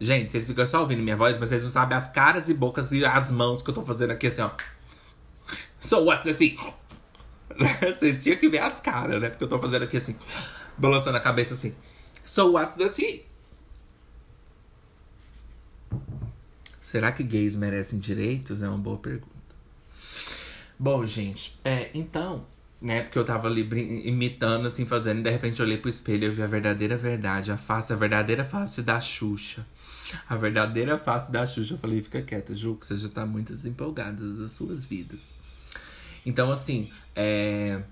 [0.00, 2.90] Gente, vocês ficam só ouvindo minha voz, mas vocês não sabem as caras e bocas
[2.92, 4.50] e as mãos que eu tô fazendo aqui assim, ó.
[5.80, 6.56] So what's the tea?
[7.80, 9.30] vocês tinham que ver as caras, né?
[9.30, 10.16] Porque eu tô fazendo aqui assim,
[10.76, 11.72] balançando a cabeça assim.
[12.24, 13.24] So what's the tea?
[16.80, 18.62] Será que gays merecem direitos?
[18.62, 19.34] É uma boa pergunta.
[20.78, 22.46] Bom, gente, é, então,
[22.80, 23.62] né, porque eu tava ali
[24.06, 27.50] imitando, assim, fazendo, e de repente eu olhei pro espelho e vi a verdadeira verdade,
[27.50, 29.66] a face, a verdadeira face da Xuxa.
[30.28, 31.74] A verdadeira face da Xuxa.
[31.74, 35.32] Eu falei, fica quieta, Ju, que você já tá muito desempolgada das suas vidas.
[36.24, 37.82] Então, assim, é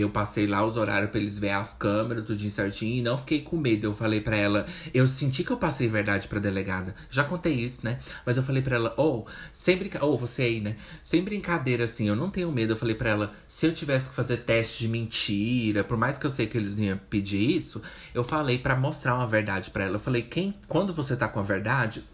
[0.00, 3.42] eu passei lá os horários pra eles verem as câmeras, tudinho certinho, e não fiquei
[3.42, 3.86] com medo.
[3.86, 6.94] Eu falei para ela, eu senti que eu passei verdade pra delegada.
[7.10, 8.00] Já contei isso, né?
[8.24, 10.76] Mas eu falei para ela, ou, oh, sem brincadeira, ou oh, você aí, né?
[11.02, 12.72] Sem brincadeira, assim, eu não tenho medo.
[12.72, 16.26] Eu falei para ela, se eu tivesse que fazer teste de mentira, por mais que
[16.26, 17.82] eu sei que eles iam pedir isso,
[18.12, 19.96] eu falei para mostrar uma verdade para ela.
[19.96, 22.04] Eu falei, quem, quando você tá com a verdade,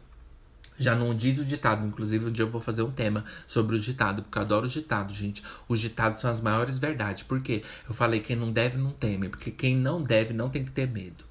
[0.80, 3.78] já não diz o ditado, inclusive um dia eu vou fazer um tema sobre o
[3.78, 5.44] ditado, porque eu adoro o ditado, gente.
[5.68, 7.22] Os ditados são as maiores verdades.
[7.22, 7.62] Por quê?
[7.86, 10.88] Eu falei quem não deve não teme, porque quem não deve não tem que ter
[10.88, 11.24] medo.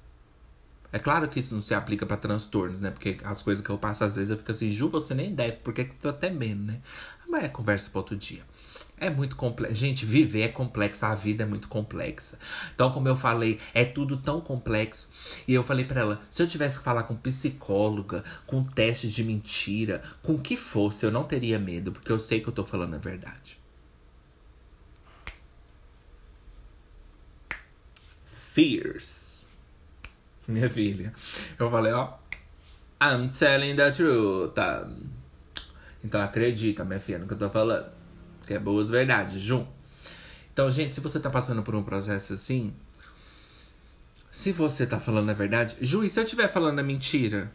[0.92, 2.90] É claro que isso não se aplica para transtornos, né?
[2.90, 5.56] Porque as coisas que eu passo às vezes eu fico assim, Ju, você nem deve,
[5.58, 6.80] por que, que você tá temendo, né?
[7.28, 8.42] Mas é conversa para outro dia.
[9.00, 9.74] É muito complexo.
[9.74, 12.38] Gente, viver é complexo, a vida é muito complexa.
[12.74, 15.08] Então, como eu falei, é tudo tão complexo.
[15.48, 19.24] E eu falei para ela: se eu tivesse que falar com psicóloga, com teste de
[19.24, 22.62] mentira, com o que fosse, eu não teria medo, porque eu sei que eu tô
[22.62, 23.58] falando a verdade.
[28.26, 29.46] Fears.
[30.46, 31.14] Minha filha.
[31.58, 32.18] Eu falei, ó.
[33.02, 34.58] I'm telling the truth.
[36.04, 37.99] Então acredita, minha filha, no que eu tô falando
[38.50, 39.64] que é boas verdades, Jun.
[40.52, 42.74] Então, gente, se você tá passando por um processo assim,
[44.32, 47.52] se você tá falando a verdade, Ju, e se eu estiver falando a mentira?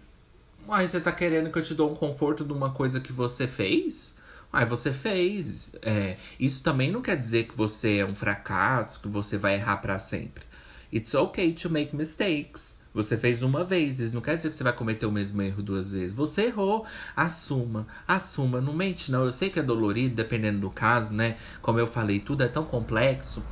[0.65, 3.45] Uai, você tá querendo que eu te dou um conforto de uma coisa que você
[3.45, 4.15] fez?
[4.53, 5.71] Uai, você fez.
[5.81, 9.77] É, isso também não quer dizer que você é um fracasso, que você vai errar
[9.77, 10.45] para sempre.
[10.93, 12.79] It's okay to make mistakes.
[12.95, 15.61] Você fez uma vez, isso não quer dizer que você vai cometer o mesmo erro
[15.61, 16.13] duas vezes.
[16.13, 19.25] Você errou, assuma, assuma, não mente não.
[19.25, 21.35] Eu sei que é dolorido, dependendo do caso, né?
[21.61, 23.43] Como eu falei, tudo é tão complexo.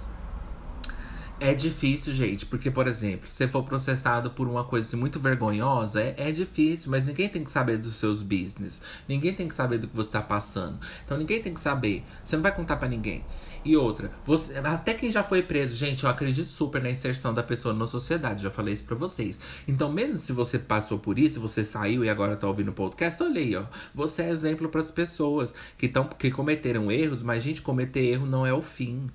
[1.46, 6.02] É difícil, gente, porque, por exemplo, se for processado por uma coisa assim, muito vergonhosa,
[6.02, 8.80] é, é difícil, mas ninguém tem que saber dos seus business.
[9.10, 10.80] Ninguém tem que saber do que você tá passando.
[11.04, 12.02] Então ninguém tem que saber.
[12.24, 13.26] Você não vai contar para ninguém.
[13.66, 17.44] E outra, você, até quem já foi preso, gente, eu acredito super na inserção da
[17.44, 19.38] pessoa na sociedade, já falei isso pra vocês.
[19.68, 23.22] Então, mesmo se você passou por isso, você saiu e agora tá ouvindo o podcast,
[23.22, 23.66] olha aí, ó.
[23.94, 28.26] Você é exemplo para as pessoas que, tão, que cometeram erros, mas, gente, cometer erro
[28.26, 29.10] não é o fim.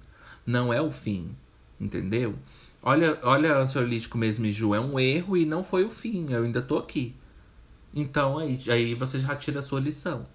[0.45, 1.35] Não é o fim.
[1.81, 2.35] Entendeu?
[2.83, 6.26] Olha, olha ansiolítico mesmo Ju, é um erro e não foi o fim.
[6.31, 7.14] Eu ainda tô aqui.
[7.95, 10.26] Então aí, aí você já tira a sua lição.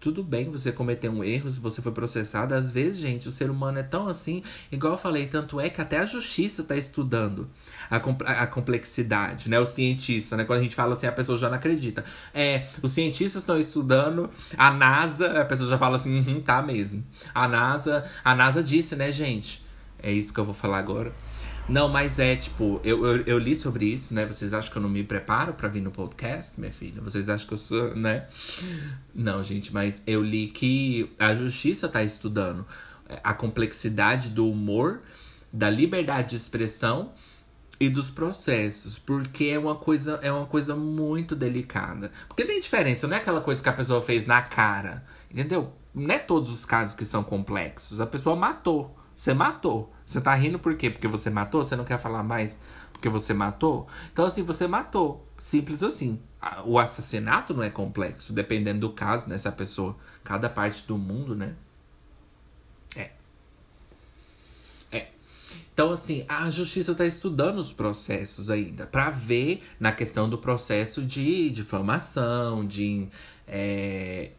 [0.00, 2.54] Tudo bem você cometer um erro se você foi processado.
[2.54, 5.80] Às vezes, gente, o ser humano é tão assim, igual eu falei, tanto é que
[5.80, 7.48] até a justiça está estudando
[7.90, 9.58] a, a, complexidade, né?
[9.58, 10.44] O cientista, né?
[10.44, 12.04] Quando a gente fala assim, a pessoa já não acredita.
[12.34, 17.04] É, os cientistas estão estudando, a NASA, a pessoa já fala assim, uhum, tá mesmo.
[17.34, 19.64] A NASA, a NASA disse, né, gente?
[20.02, 21.12] É isso que eu vou falar agora.
[21.68, 24.24] Não, mas é tipo, eu, eu, eu, li sobre isso, né?
[24.24, 27.02] Vocês acham que eu não me preparo para vir no podcast, minha filha?
[27.02, 28.26] Vocês acham que eu sou, né?
[29.12, 32.64] Não, gente, mas eu li que a justiça tá estudando
[33.22, 35.02] a complexidade do humor,
[35.52, 37.12] da liberdade de expressão
[37.78, 42.10] e dos processos, porque é uma coisa é uma coisa muito delicada.
[42.26, 45.72] Porque tem diferença, não é aquela coisa que a pessoa fez na cara, entendeu?
[45.94, 48.00] Não é todos os casos que são complexos.
[48.00, 48.94] A pessoa matou.
[49.14, 49.92] Você matou.
[50.04, 50.90] Você tá rindo por quê?
[50.90, 51.64] Porque você matou?
[51.64, 52.58] Você não quer falar mais
[52.96, 53.86] porque você matou?
[54.12, 55.26] Então, assim, você matou.
[55.38, 56.20] Simples assim.
[56.64, 59.38] O assassinato não é complexo, dependendo do caso, né?
[59.38, 59.96] Se a pessoa.
[60.24, 61.54] Cada parte do mundo, né?
[62.96, 63.10] É.
[64.90, 65.08] É.
[65.76, 71.04] Então, assim, a justiça está estudando os processos ainda, para ver na questão do processo
[71.04, 73.08] de difamação, de
[73.46, 74.30] é,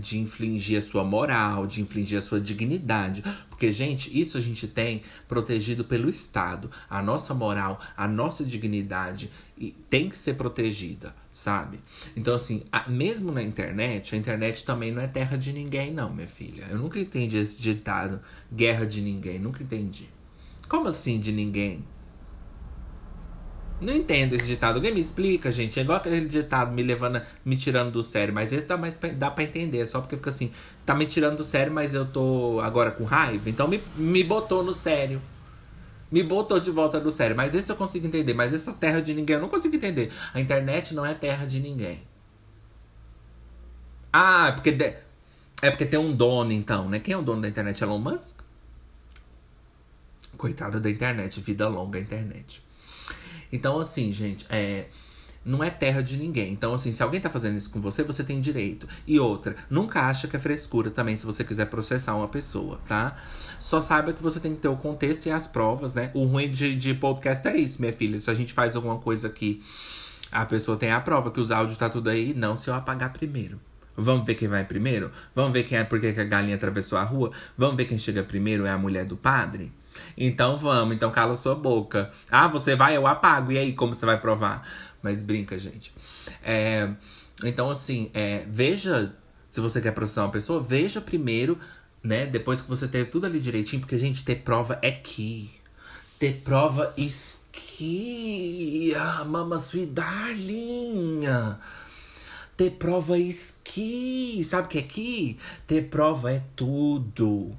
[0.00, 3.22] de infligir a sua moral, de infligir a sua dignidade.
[3.48, 6.68] Porque, gente, isso a gente tem protegido pelo Estado.
[6.90, 9.30] A nossa moral, a nossa dignidade
[9.88, 11.78] tem que ser protegida, sabe?
[12.16, 16.12] Então, assim, a, mesmo na internet, a internet também não é terra de ninguém, não,
[16.12, 16.66] minha filha.
[16.68, 18.20] Eu nunca entendi esse ditado,
[18.52, 20.08] guerra de ninguém, nunca entendi.
[20.72, 21.84] Como assim de ninguém?
[23.78, 24.76] Não entendo esse ditado.
[24.76, 25.78] Alguém me explica, gente.
[25.78, 28.32] É igual aquele ditado me levando, me tirando do sério.
[28.32, 29.86] Mas esse dá, mais, dá pra entender.
[29.86, 30.50] Só porque fica assim,
[30.86, 33.50] tá me tirando do sério, mas eu tô agora com raiva.
[33.50, 35.20] Então me, me botou no sério.
[36.10, 37.36] Me botou de volta do sério.
[37.36, 38.32] Mas esse eu consigo entender.
[38.32, 40.10] Mas essa terra de ninguém eu não consigo entender.
[40.32, 42.02] A internet não é terra de ninguém.
[44.10, 44.72] Ah, é porque.
[44.72, 44.94] De...
[45.60, 46.98] É porque tem um dono, então, né?
[46.98, 47.84] Quem é o dono da internet?
[47.84, 48.41] Elon Musk?
[50.36, 52.62] Coitado da internet, vida longa a internet.
[53.52, 54.86] Então, assim, gente, é.
[55.44, 56.52] Não é terra de ninguém.
[56.52, 58.86] Então, assim, se alguém tá fazendo isso com você, você tem direito.
[59.04, 63.18] E outra, nunca acha que é frescura também se você quiser processar uma pessoa, tá?
[63.58, 66.12] Só saiba que você tem que ter o contexto e as provas, né?
[66.14, 68.20] O ruim de, de podcast é isso, minha filha.
[68.20, 69.60] Se a gente faz alguma coisa aqui,
[70.30, 72.32] a pessoa tem a prova que os áudios tá tudo aí.
[72.32, 73.60] Não se eu apagar primeiro.
[73.96, 75.10] Vamos ver quem vai primeiro?
[75.34, 77.32] Vamos ver quem é porque a galinha atravessou a rua?
[77.58, 79.72] Vamos ver quem chega primeiro é a mulher do padre?
[80.16, 82.10] Então vamos, então cala sua boca.
[82.30, 83.52] Ah, você vai, eu apago.
[83.52, 84.66] E aí, como você vai provar?
[85.02, 85.92] Mas brinca, gente.
[86.42, 86.88] É,
[87.44, 89.14] então, assim, é, veja,
[89.50, 91.58] se você quer processar uma pessoa, veja primeiro,
[92.02, 92.26] né?
[92.26, 95.50] Depois que você ter tudo ali direitinho, porque, gente, ter prova é que.
[96.18, 98.04] Ter prova esquia,
[99.24, 101.58] mama sua darlinha.
[102.56, 104.42] Ter prova esqui.
[104.44, 105.38] Sabe o que é que?
[105.66, 107.56] Ter prova é tudo.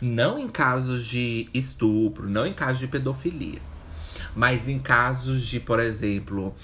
[0.00, 3.60] Não em casos de estupro, não em casos de pedofilia.
[4.34, 6.54] Mas em casos de, por exemplo,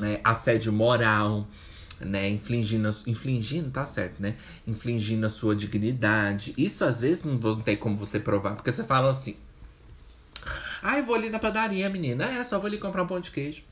[0.00, 1.46] é, assédio moral,
[2.00, 2.28] né?
[2.28, 4.36] Infligindo, infligindo, tá certo, né?
[4.66, 6.54] Infligindo a sua dignidade.
[6.56, 9.36] Isso às vezes não tem como você provar, porque você fala assim.
[10.82, 12.24] Ah, eu vou ali na padaria, menina.
[12.24, 13.64] É, só vou ali comprar um pão de queijo.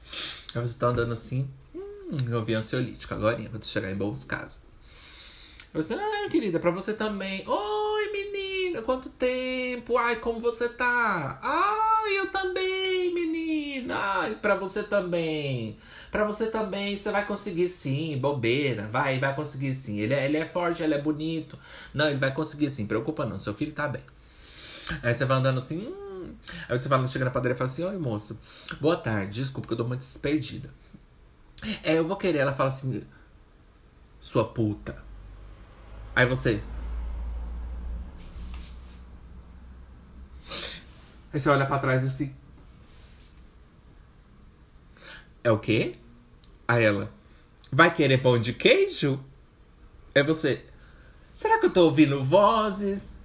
[0.55, 1.49] Aí você tá andando assim.
[1.75, 4.61] Hum, eu vi ansiolítico agora, vou chegar em bons casos.
[5.73, 7.47] Eu disse, ah, querida, pra você também.
[7.47, 7.78] Oi,
[8.79, 9.97] menina, quanto tempo?
[9.97, 11.39] Ai, como você tá?
[11.43, 13.95] Ai, eu também, menina.
[13.97, 15.79] Ai, pra você também.
[16.11, 18.89] Pra você também, você vai conseguir sim, bobeira.
[18.89, 19.99] Vai, vai conseguir sim.
[19.99, 21.59] Ele é, ele é forte, ele é bonito.
[21.93, 24.03] Não, ele vai conseguir sim, preocupa não, seu filho tá bem.
[25.03, 26.35] Aí você vai andando assim, hum.
[26.69, 28.37] Aí você vai chega na padaria e fala assim: Oi, moça,
[28.81, 30.71] boa tarde, desculpa que eu dou uma desperdida.
[31.83, 32.39] É, eu vou querer.
[32.39, 33.03] Ela fala assim:
[34.21, 34.97] Sua puta.
[36.15, 36.63] Aí você.
[41.33, 42.35] Aí você olha pra trás assim.
[45.45, 45.95] É o quê?
[46.67, 47.11] Aí ela.
[47.71, 49.21] Vai querer pão de queijo?
[50.15, 50.65] É você.
[51.33, 53.19] Será que eu tô ouvindo vozes?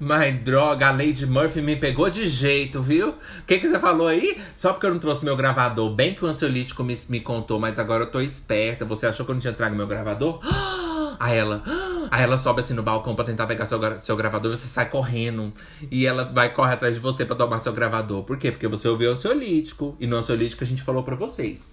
[0.00, 3.08] Mas droga, a Lady Murphy me pegou de jeito, viu?
[3.08, 4.40] O que, que você falou aí?
[4.54, 5.92] Só porque eu não trouxe meu gravador.
[5.92, 8.84] Bem que o ansiolítico me, me contou, mas agora eu tô esperta.
[8.84, 10.40] Você achou que eu não tinha trago meu gravador?
[11.18, 11.64] Aí ela.
[12.10, 15.52] Aí ela sobe assim no balcão pra tentar pegar seu, seu gravador, você sai correndo.
[15.90, 18.24] E ela vai correr atrás de você pra tomar seu gravador.
[18.24, 18.50] Por quê?
[18.50, 19.96] Porque você ouviu o ansiolítico.
[20.00, 21.70] E no ansiolítico a gente falou pra vocês.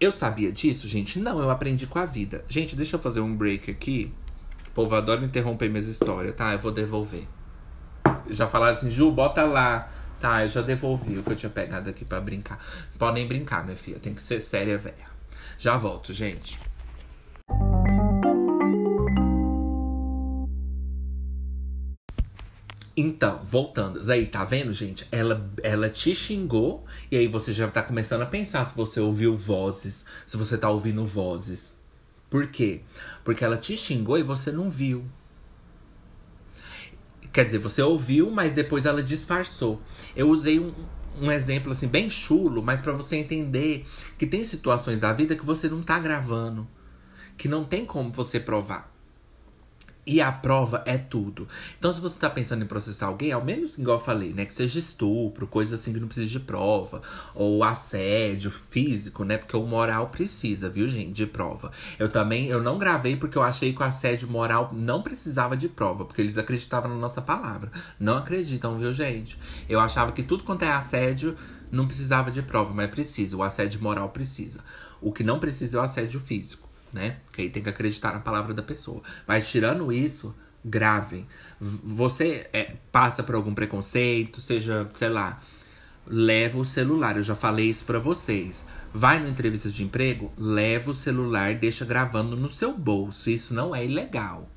[0.00, 1.18] Eu sabia disso, gente?
[1.18, 2.44] Não, eu aprendi com a vida.
[2.48, 4.12] Gente, deixa eu fazer um break aqui.
[4.68, 6.52] O povo adora interromper minhas histórias, tá?
[6.52, 7.26] Eu vou devolver.
[8.30, 9.90] Já falaram assim, Ju, bota lá.
[10.20, 12.58] Tá, eu já devolvi o que eu tinha pegado aqui pra brincar.
[12.98, 13.98] Podem brincar, minha filha.
[13.98, 15.10] Tem que ser séria, velha.
[15.58, 16.58] Já volto, gente.
[22.96, 24.00] Então, voltando.
[24.10, 25.06] Aí, tá vendo, gente?
[25.12, 26.84] Ela, ela te xingou.
[27.10, 30.04] E aí você já tá começando a pensar se você ouviu vozes.
[30.26, 31.78] Se você tá ouvindo vozes.
[32.28, 32.82] Por quê?
[33.24, 35.04] Porque ela te xingou e você não viu.
[37.32, 39.80] Quer dizer, você ouviu, mas depois ela disfarçou.
[40.16, 40.72] Eu usei um,
[41.20, 43.86] um exemplo assim bem chulo, mas para você entender
[44.18, 46.66] que tem situações da vida que você não tá gravando,
[47.36, 48.92] que não tem como você provar.
[50.10, 51.46] E a prova é tudo.
[51.78, 54.44] Então, se você tá pensando em processar alguém, ao menos igual eu falei, né?
[54.44, 57.00] Que seja estupro, coisa assim que não precisa de prova.
[57.32, 59.38] Ou assédio físico, né?
[59.38, 61.70] Porque o moral precisa, viu, gente, de prova.
[61.96, 65.68] Eu também, eu não gravei porque eu achei que o assédio moral não precisava de
[65.68, 66.04] prova.
[66.04, 67.70] Porque eles acreditavam na nossa palavra.
[67.96, 69.38] Não acreditam, viu, gente?
[69.68, 71.36] Eu achava que tudo quanto é assédio
[71.70, 73.36] não precisava de prova, mas precisa.
[73.36, 74.58] O assédio moral precisa.
[75.00, 77.18] O que não precisa é o assédio físico né?
[77.32, 79.02] Que aí tem que acreditar na palavra da pessoa.
[79.26, 80.34] Mas tirando isso,
[80.64, 81.26] gravem.
[81.60, 85.40] Você é, passa por algum preconceito, seja, sei lá,
[86.06, 87.16] leva o celular.
[87.16, 88.64] Eu já falei isso para vocês.
[88.92, 93.30] Vai no entrevista de emprego, leva o celular, deixa gravando no seu bolso.
[93.30, 94.48] Isso não é ilegal.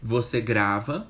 [0.00, 1.08] Você grava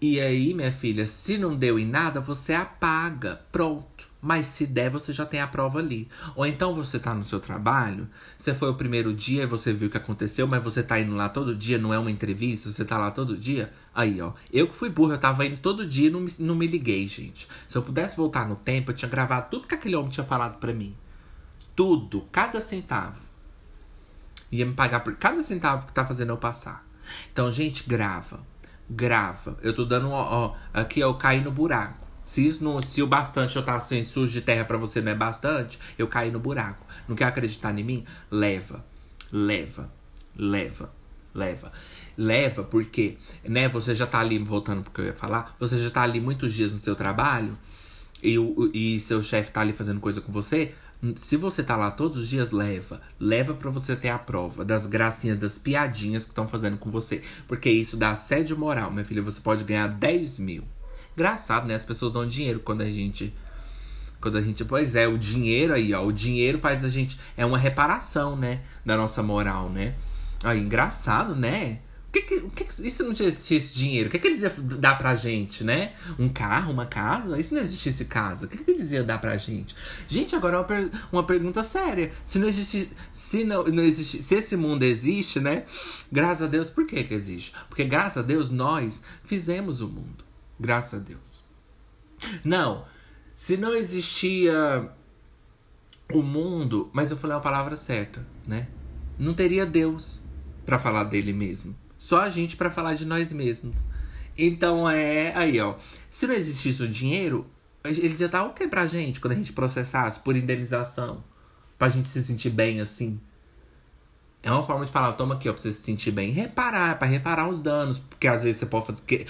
[0.00, 3.40] e aí, minha filha, se não deu em nada, você apaga.
[3.50, 3.95] Pronto.
[4.26, 6.08] Mas se der, você já tem a prova ali.
[6.34, 9.86] Ou então você tá no seu trabalho, você foi o primeiro dia e você viu
[9.86, 12.84] o que aconteceu, mas você tá indo lá todo dia, não é uma entrevista, você
[12.84, 13.72] tá lá todo dia.
[13.94, 14.32] Aí, ó.
[14.52, 17.06] Eu que fui burro, eu tava indo todo dia e não me, não me liguei,
[17.06, 17.46] gente.
[17.68, 20.58] Se eu pudesse voltar no tempo, eu tinha gravado tudo que aquele homem tinha falado
[20.58, 20.96] para mim.
[21.76, 23.20] Tudo, cada centavo.
[24.50, 26.84] Ia me pagar por cada centavo que tá fazendo eu passar.
[27.32, 28.40] Então, gente, grava.
[28.90, 29.56] Grava.
[29.62, 32.05] Eu tô dando, ó, ó aqui eu caí no buraco.
[32.26, 35.12] Se, isso não, se o bastante eu estar sem sujo de terra para você não
[35.12, 36.84] é bastante, eu caí no buraco.
[37.06, 38.04] Não quer acreditar em mim?
[38.28, 38.84] Leva.
[39.30, 39.92] Leva.
[40.36, 40.92] Leva.
[41.32, 41.72] Leva.
[42.18, 46.02] Leva porque, né, você já tá ali, voltando porque eu ia falar, você já tá
[46.02, 47.56] ali muitos dias no seu trabalho
[48.20, 50.74] e, o, e seu chefe tá ali fazendo coisa com você.
[51.20, 53.00] Se você tá lá todos os dias, leva.
[53.20, 57.22] Leva para você ter a prova das gracinhas, das piadinhas que estão fazendo com você.
[57.46, 59.22] Porque isso dá assédio moral, minha filha.
[59.22, 60.64] Você pode ganhar 10 mil.
[61.16, 61.74] Engraçado, né?
[61.74, 63.34] As pessoas dão dinheiro quando a gente.
[64.20, 64.62] Quando a gente.
[64.66, 66.04] Pois é, o dinheiro aí, ó.
[66.04, 67.18] O dinheiro faz a gente.
[67.36, 68.60] É uma reparação, né?
[68.84, 69.94] Da nossa moral, né?
[70.44, 71.80] Aí, engraçado, né?
[72.08, 74.08] O que que, que, isso não existisse dinheiro?
[74.08, 75.92] O que, que eles iam dar pra gente, né?
[76.18, 77.38] Um carro, uma casa?
[77.38, 78.44] Isso não existisse casa.
[78.44, 79.74] O que, que eles iam dar pra gente?
[80.08, 82.12] Gente, agora é uma, per uma pergunta séria.
[82.26, 82.90] Se não existe.
[83.10, 84.22] Se não, não existe.
[84.22, 85.64] Se esse mundo existe, né?
[86.12, 87.54] Graças a Deus, por que, que existe?
[87.70, 90.25] Porque graças a Deus nós fizemos o mundo.
[90.58, 91.44] Graças a Deus.
[92.44, 92.84] Não,
[93.34, 94.90] se não existia
[96.12, 98.68] o mundo, mas eu falei a palavra certa, né?
[99.18, 100.20] Não teria Deus
[100.64, 101.76] para falar dele mesmo.
[101.98, 103.76] Só a gente para falar de nós mesmos.
[104.36, 105.76] Então é aí, ó.
[106.10, 107.46] Se não existisse o dinheiro,
[107.84, 111.24] eles iam dar o que pra gente quando a gente processasse por indenização?
[111.78, 113.20] Pra gente se sentir bem assim.
[114.42, 116.30] É uma forma de falar, toma aqui, ó, pra você se sentir bem.
[116.30, 117.98] Reparar, para reparar os danos.
[117.98, 119.26] Porque às vezes você pode fazer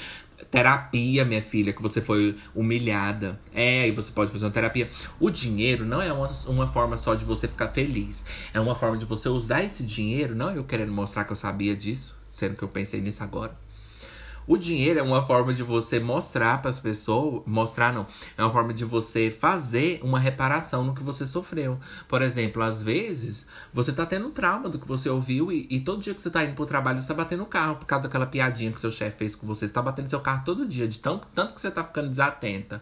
[0.57, 3.39] terapia, minha filha, que você foi humilhada.
[3.55, 4.91] É, e você pode fazer uma terapia.
[5.21, 8.25] O dinheiro não é uma, uma forma só de você ficar feliz.
[8.55, 10.35] É uma forma de você usar esse dinheiro.
[10.35, 13.55] Não eu querendo mostrar que eu sabia disso, sendo que eu pensei nisso agora.
[14.47, 18.07] O dinheiro é uma forma de você mostrar para as pessoas, mostrar não,
[18.39, 21.81] é uma forma de você fazer uma reparação no que você sofreu.
[22.07, 26.01] Por exemplo, às vezes você tá tendo trauma do que você ouviu e, e todo
[26.01, 28.27] dia que você tá indo pro trabalho você tá batendo o carro por causa daquela
[28.27, 29.67] piadinha que seu chefe fez com você.
[29.67, 32.81] Você tá batendo seu carro todo dia, de tanto, tanto que você tá ficando desatenta.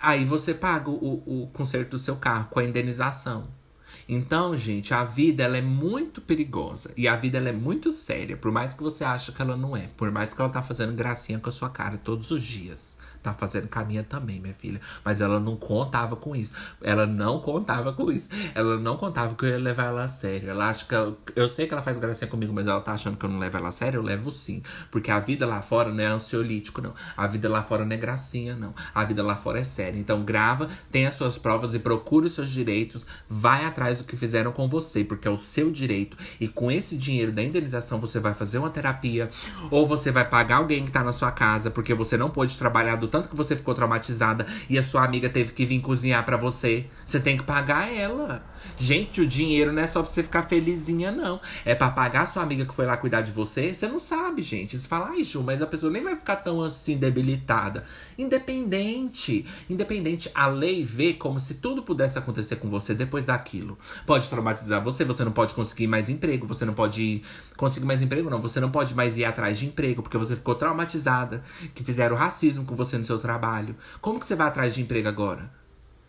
[0.00, 3.61] Aí você paga o, o conserto do seu carro com a indenização.
[4.08, 8.36] Então, gente, a vida ela é muito perigosa e a vida ela é muito séria,
[8.36, 10.94] por mais que você ache que ela não é, por mais que ela tá fazendo
[10.94, 14.80] gracinha com a sua cara todos os dias, Tá fazendo caminha também, minha filha.
[15.04, 16.52] Mas ela não contava com isso.
[16.82, 18.28] Ela não contava com isso.
[18.52, 20.50] Ela não contava que eu ia levar ela a sério.
[20.50, 20.94] Ela acha que.
[20.94, 23.38] Eu, eu sei que ela faz gracinha comigo, mas ela tá achando que eu não
[23.38, 23.98] levo ela a sério.
[23.98, 24.60] Eu levo sim.
[24.90, 26.94] Porque a vida lá fora não é ansiolítico, não.
[27.16, 28.74] A vida lá fora não é gracinha, não.
[28.92, 29.98] A vida lá fora é séria.
[29.98, 33.06] Então grava, tenha suas provas e procure os seus direitos.
[33.28, 36.16] Vai atrás do que fizeram com você, porque é o seu direito.
[36.40, 39.30] E com esse dinheiro da indenização, você vai fazer uma terapia.
[39.70, 42.96] Ou você vai pagar alguém que tá na sua casa, porque você não pôde trabalhar
[42.96, 46.38] do tanto que você ficou traumatizada e a sua amiga teve que vir cozinhar para
[46.38, 46.86] você.
[47.04, 48.42] Você tem que pagar ela.
[48.76, 51.40] Gente, o dinheiro não é só pra você ficar felizinha, não.
[51.64, 53.74] É para pagar a sua amiga que foi lá cuidar de você.
[53.74, 54.78] Você não sabe, gente.
[54.78, 57.84] Você fala, ai, Ju, mas a pessoa nem vai ficar tão assim debilitada.
[58.18, 59.46] Independente.
[59.68, 60.30] Independente.
[60.34, 63.78] A lei vê como se tudo pudesse acontecer com você depois daquilo.
[64.06, 67.22] Pode traumatizar você, você não pode conseguir mais emprego, você não pode ir,
[67.56, 68.40] conseguir mais emprego, não.
[68.40, 71.42] Você não pode mais ir atrás de emprego porque você ficou traumatizada,
[71.74, 73.76] que fizeram racismo com você no seu trabalho.
[74.00, 75.61] Como que você vai atrás de emprego agora?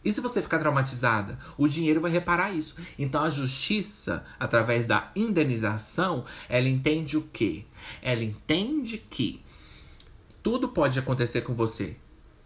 [0.04, 1.40] E se você ficar traumatizada?
[1.58, 2.76] O dinheiro vai reparar isso.
[3.00, 7.66] Então a justiça, através da indenização, ela entende o quê?
[8.02, 9.42] Ela entende que
[10.42, 11.96] tudo pode acontecer com você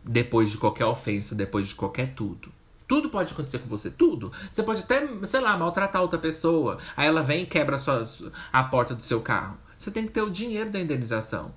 [0.03, 2.51] depois de qualquer ofensa, depois de qualquer tudo.
[2.87, 4.31] Tudo pode acontecer com você, tudo.
[4.51, 6.77] Você pode até, sei lá, maltratar outra pessoa.
[6.95, 9.57] Aí ela vem e quebra a, sua, a porta do seu carro.
[9.77, 11.53] Você tem que ter o dinheiro da indenização.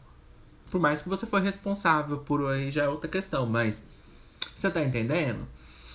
[0.70, 3.82] Por mais que você for responsável por aí já é outra questão, mas
[4.56, 5.46] você tá entendendo?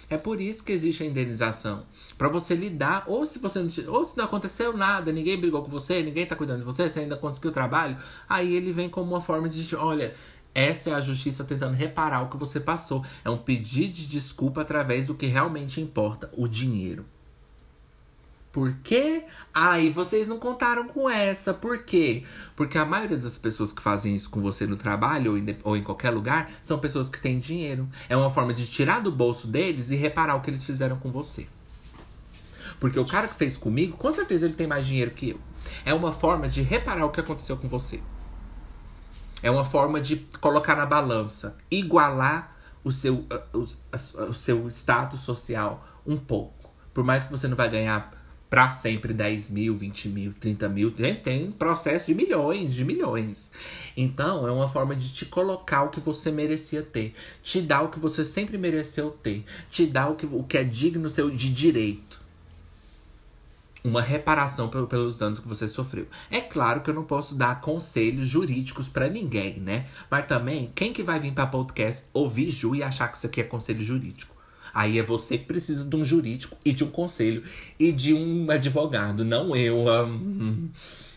[0.10, 1.86] É por isso que existe a indenização.
[2.18, 5.70] para você lidar, ou se você não, ou se não aconteceu nada, ninguém brigou com
[5.70, 7.98] você, ninguém tá cuidando de você, você ainda conseguiu trabalho,
[8.30, 10.14] aí ele vem como uma forma de, olha,
[10.54, 13.04] essa é a justiça tentando reparar o que você passou.
[13.26, 17.06] É um pedido de desculpa através do que realmente importa, o dinheiro.
[18.56, 19.26] Por quê?
[19.54, 21.54] Ai, vocês não contaram com essa.
[21.54, 22.24] Por quê?
[22.56, 25.76] Porque a maioria das pessoas que fazem isso com você no trabalho ou em, ou
[25.76, 27.86] em qualquer lugar são pessoas que têm dinheiro.
[28.08, 31.12] É uma forma de tirar do bolso deles e reparar o que eles fizeram com
[31.12, 31.50] você.
[32.80, 35.40] Porque o cara que fez comigo, com certeza ele tem mais dinheiro que eu.
[35.84, 38.00] É uma forma de reparar o que aconteceu com você.
[39.44, 43.68] É uma forma de colocar na balança, igualar o seu, o,
[44.30, 46.74] o seu status social um pouco.
[46.94, 48.15] Por mais que você não vai ganhar
[48.50, 50.92] para sempre 10 mil, 20 mil, 30 mil.
[50.92, 53.52] Tem, tem processo de milhões, de milhões.
[53.98, 57.14] Então, é uma forma de te colocar o que você merecia ter.
[57.42, 59.44] Te dar o que você sempre mereceu ter.
[59.70, 62.24] Te dar o que, o que é digno seu de direito.
[63.84, 66.08] Uma reparação pelo, pelos danos que você sofreu.
[66.32, 69.88] É claro que eu não posso dar conselhos jurídicos para ninguém, né?
[70.10, 73.42] Mas também, quem que vai vir para podcast ouvir Ju e achar que isso aqui
[73.42, 74.35] é conselho jurídico?
[74.76, 77.44] Aí é você que precisa de um jurídico e de um conselho
[77.80, 79.86] e de um advogado, não eu.
[79.88, 80.68] Um,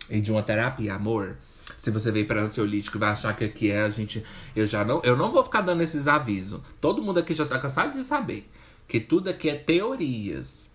[0.09, 1.37] e de uma terapia, amor.
[1.77, 4.23] Se você veio para ansiolítico e vai achar que aqui é a gente.
[4.55, 5.03] Eu já não.
[5.03, 6.61] Eu não vou ficar dando esses avisos.
[6.81, 8.49] Todo mundo aqui já tá cansado de saber.
[8.87, 10.71] Que tudo aqui é teorias.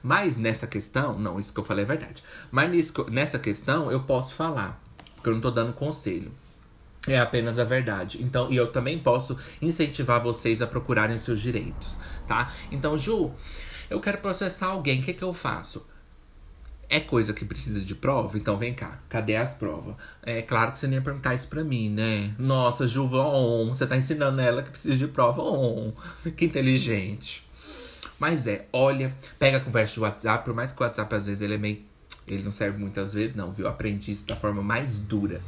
[0.00, 2.22] Mas nessa questão, não, isso que eu falei é verdade.
[2.48, 4.80] Mas nisso, nessa questão eu posso falar.
[5.16, 6.30] Porque eu não tô dando conselho.
[7.08, 8.22] É apenas a verdade.
[8.22, 11.96] Então, e eu também posso incentivar vocês a procurarem seus direitos
[12.30, 12.52] tá?
[12.70, 13.32] Então, Ju,
[13.90, 15.84] eu quero processar alguém, o que, que eu faço?
[16.88, 18.38] É coisa que precisa de prova?
[18.38, 19.96] Então vem cá, cadê as provas?
[20.22, 22.32] É claro que você nem ia perguntar isso pra mim, né?
[22.38, 23.08] Nossa, Ju,
[23.68, 25.42] você tá ensinando ela que precisa de prova.
[26.36, 27.48] Que inteligente.
[28.18, 31.42] Mas é, olha, pega a conversa de WhatsApp, por mais que o WhatsApp às vezes
[31.42, 31.82] ele é meio.
[32.28, 33.66] Ele não serve muitas vezes, não, viu?
[33.66, 35.40] Aprendi isso da forma mais dura.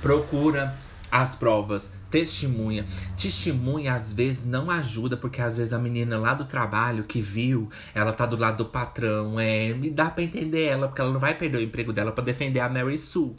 [0.00, 0.76] Procura
[1.10, 2.86] as provas, testemunha.
[3.20, 7.68] Testemunha às vezes não ajuda, porque às vezes a menina lá do trabalho que viu,
[7.92, 11.18] ela tá do lado do patrão, é, me dá para entender ela, porque ela não
[11.18, 13.34] vai perder o emprego dela para defender a Mary Sue,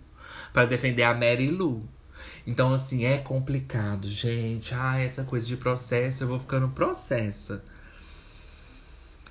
[0.51, 1.85] para defender a Mary Lou.
[2.45, 4.75] Então assim, é complicado, gente.
[4.75, 7.63] Ah, essa coisa de processo, eu vou ficando processa.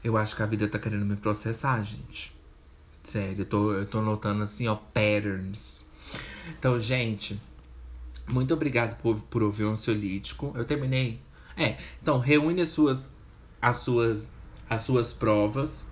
[0.02, 2.34] Eu acho que a vida tá querendo me processar, gente.
[3.02, 5.84] Sério, eu tô, eu tô notando assim, ó, patterns.
[6.48, 7.38] Então, gente,
[8.28, 10.52] muito obrigado por, por ouvir o ansiolítico.
[10.54, 11.20] Eu terminei.
[11.56, 13.14] É, então reúne as suas,
[13.60, 14.28] as suas,
[14.68, 15.84] as suas provas.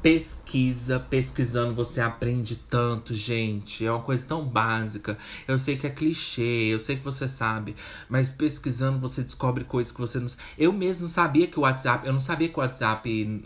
[0.00, 3.86] Pesquisa, pesquisando você aprende tanto, gente.
[3.86, 5.16] É uma coisa tão básica.
[5.46, 7.76] Eu sei que é clichê, eu sei que você sabe,
[8.08, 10.26] mas pesquisando você descobre coisas que você não.
[10.58, 13.44] Eu mesmo sabia que o WhatsApp, eu não sabia que o WhatsApp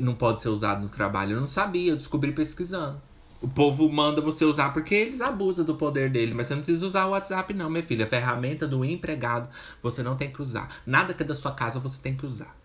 [0.00, 1.32] não pode ser usado no trabalho.
[1.32, 3.02] Eu não sabia, eu descobri pesquisando.
[3.40, 6.34] O povo manda você usar porque eles abusam do poder dele.
[6.34, 8.04] Mas você não precisa usar o WhatsApp, não, minha filha.
[8.04, 9.48] A ferramenta do empregado
[9.82, 10.68] você não tem que usar.
[10.84, 12.56] Nada que é da sua casa você tem que usar.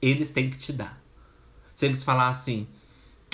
[0.00, 1.00] Eles têm que te dar.
[1.74, 2.68] Se eles falar assim,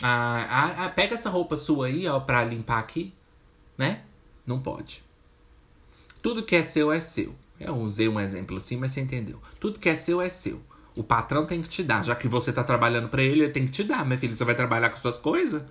[0.02, 3.14] ah, ah, ah, pega essa roupa sua aí, ó, pra limpar aqui,
[3.76, 4.02] né?
[4.46, 5.04] Não pode.
[6.22, 7.34] Tudo que é seu é seu.
[7.60, 9.40] Eu usei um exemplo assim, mas você entendeu.
[9.60, 10.60] Tudo que é seu é seu.
[10.94, 12.04] O patrão tem que te dar.
[12.04, 14.34] Já que você tá trabalhando para ele, ele tem que te dar, minha filha.
[14.34, 15.62] Você vai trabalhar com suas coisas?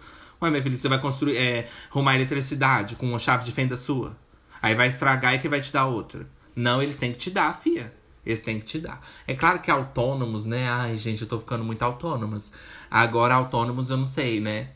[0.41, 4.17] Ué, minha filha, você vai construir, é, arrumar eletricidade com uma chave de fenda sua.
[4.61, 6.27] Aí vai estragar e que vai te dar outra.
[6.55, 7.93] Não, eles têm que te dar, fia.
[8.25, 9.01] Eles têm que te dar.
[9.27, 10.69] É claro que autônomos, né?
[10.69, 12.51] Ai, gente, eu tô ficando muito autônomas.
[12.89, 14.69] Agora, autônomos, eu não sei, né?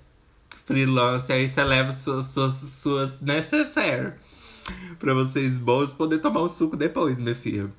[0.65, 4.13] Freelance, aí você leva suas, suas, suas necessaires
[4.97, 7.69] pra vocês bons poder tomar um suco depois, minha filha.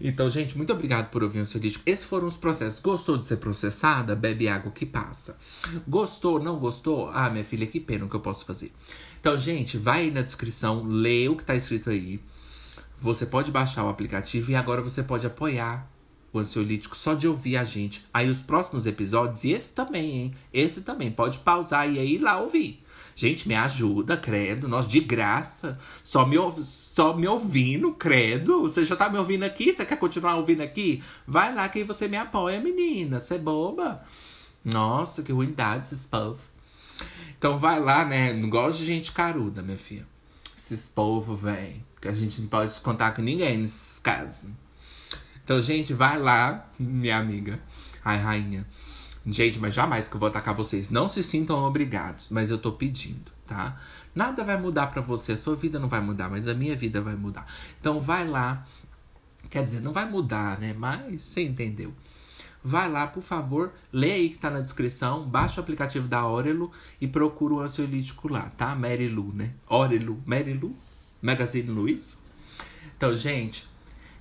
[0.00, 1.82] Então, gente, muito obrigado por ouvir o seu disco.
[1.86, 2.80] Esses foram os processos.
[2.80, 4.16] Gostou de ser processada?
[4.16, 5.38] Bebe água que passa.
[5.86, 7.10] Gostou, não gostou?
[7.10, 8.72] Ah, minha filha, que pena o que eu posso fazer.
[9.20, 12.20] Então, gente, vai aí na descrição, lê o que tá escrito aí.
[12.98, 15.88] Você pode baixar o aplicativo e agora você pode apoiar
[16.32, 18.04] o ansiolítico só de ouvir a gente.
[18.12, 20.34] Aí os próximos episódios, e esse também, hein?
[20.52, 22.82] Esse também, pode pausar e aí ir lá ouvir.
[23.18, 24.68] Gente, me ajuda, credo.
[24.68, 25.76] Nós de graça.
[26.04, 28.62] Só me, só me ouvindo, credo.
[28.62, 29.74] Você já tá me ouvindo aqui?
[29.74, 31.02] Você quer continuar ouvindo aqui?
[31.26, 33.20] Vai lá que você me apoia, menina.
[33.20, 34.04] Você é boba.
[34.64, 36.44] Nossa, que ruindade esses povos.
[37.36, 38.32] Então vai lá, né?
[38.32, 40.06] Não gosto de gente caruda, minha filha.
[40.56, 41.84] Esses povos, velho.
[42.00, 44.48] Que a gente não pode contar com ninguém nesses casos.
[45.42, 47.58] Então, gente, vai lá, minha amiga.
[48.04, 48.64] Ai, rainha.
[49.30, 50.90] Gente, mas jamais que eu vou atacar vocês.
[50.90, 53.78] Não se sintam obrigados, mas eu tô pedindo, tá?
[54.14, 57.00] Nada vai mudar para você, a sua vida não vai mudar, mas a minha vida
[57.00, 57.46] vai mudar.
[57.78, 58.66] Então vai lá.
[59.50, 60.74] Quer dizer, não vai mudar, né?
[60.76, 61.92] Mas você entendeu.
[62.64, 66.72] Vai lá, por favor, lê aí que tá na descrição, baixa o aplicativo da Orelo
[67.00, 68.74] e procura o ansiolítico lá, tá?
[68.74, 69.52] Mary Lu, né?
[69.68, 70.74] Orelo, Mary Lu,
[71.22, 72.18] Magazine Luiz.
[72.96, 73.68] Então, gente,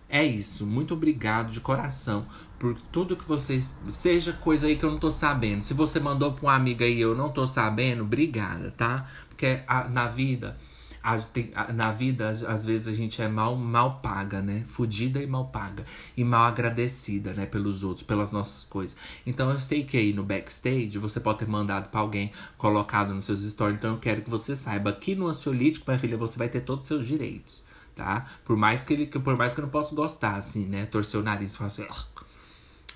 [0.09, 0.65] é isso.
[0.65, 2.25] Muito obrigado de coração
[2.57, 3.69] por tudo que vocês.
[3.89, 5.63] Seja coisa aí que eu não tô sabendo.
[5.63, 9.07] Se você mandou pra uma amiga e eu não tô sabendo, obrigada, tá?
[9.29, 10.57] Porque a, na vida.
[11.03, 14.63] A, tem, a, na vida, às vezes a gente é mal, mal paga, né?
[14.65, 15.85] Fudida e mal paga.
[16.15, 17.45] E mal agradecida, né?
[17.45, 18.95] Pelos outros, pelas nossas coisas.
[19.25, 23.25] Então eu sei que aí no backstage você pode ter mandado pra alguém, colocado nos
[23.25, 23.77] seus stories.
[23.77, 24.89] Então eu quero que você saiba.
[24.89, 27.63] Aqui no ansiolítico, minha filha, você vai ter todos os seus direitos,
[27.97, 28.27] tá?
[28.45, 30.85] Por mais que ele, por mais que eu não possa gostar, assim, né?
[30.85, 31.87] Torcer o nariz e falar assim.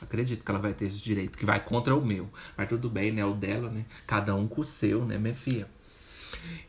[0.01, 2.29] Acredito que ela vai ter esse direito, que vai contra o meu.
[2.55, 3.25] Mas tudo bem, né?
[3.25, 3.85] O dela, né?
[4.07, 5.67] Cada um com o seu, né, minha filha?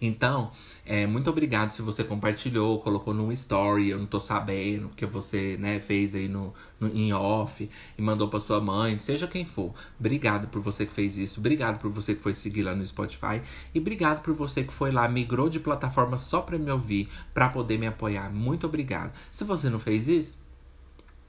[0.00, 0.52] Então,
[0.84, 5.56] é, muito obrigado se você compartilhou, colocou num story, eu não tô sabendo, que você,
[5.58, 9.72] né, fez aí no, no em off e mandou pra sua mãe, seja quem for.
[9.98, 13.40] Obrigado por você que fez isso, obrigado por você que foi seguir lá no Spotify
[13.74, 17.48] e obrigado por você que foi lá, migrou de plataforma só pra me ouvir, pra
[17.48, 18.30] poder me apoiar.
[18.30, 19.12] Muito obrigado.
[19.30, 20.42] Se você não fez isso,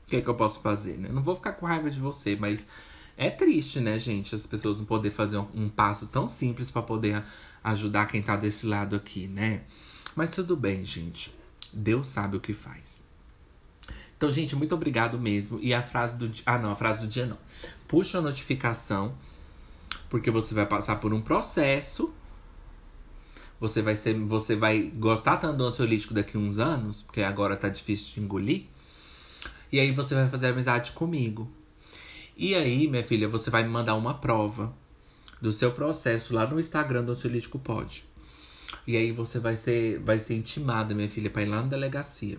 [0.05, 1.09] o que, é que eu posso fazer, né?
[1.11, 2.67] Não vou ficar com raiva de você, mas
[3.15, 4.35] é triste, né, gente?
[4.35, 7.23] As pessoas não poder fazer um, um passo tão simples para poder
[7.63, 9.61] ajudar quem tá desse lado aqui, né?
[10.15, 11.33] Mas tudo bem, gente.
[11.71, 13.03] Deus sabe o que faz.
[14.17, 15.59] Então, gente, muito obrigado mesmo.
[15.61, 16.43] E a frase do dia.
[16.45, 17.37] Ah, não, a frase do dia não.
[17.87, 19.15] Puxa a notificação,
[20.09, 22.13] porque você vai passar por um processo.
[23.59, 27.69] Você vai ser, você vai gostar tanto do ansiolítico daqui uns anos, porque agora tá
[27.69, 28.65] difícil de engolir.
[29.71, 31.49] E aí você vai fazer amizade comigo.
[32.35, 34.73] E aí, minha filha, você vai me mandar uma prova
[35.43, 38.05] do seu processo lá no Instagram do Ansiolítico Pod.
[38.87, 42.37] E aí você vai ser, vai ser intimada, minha filha, pra ir lá na delegacia.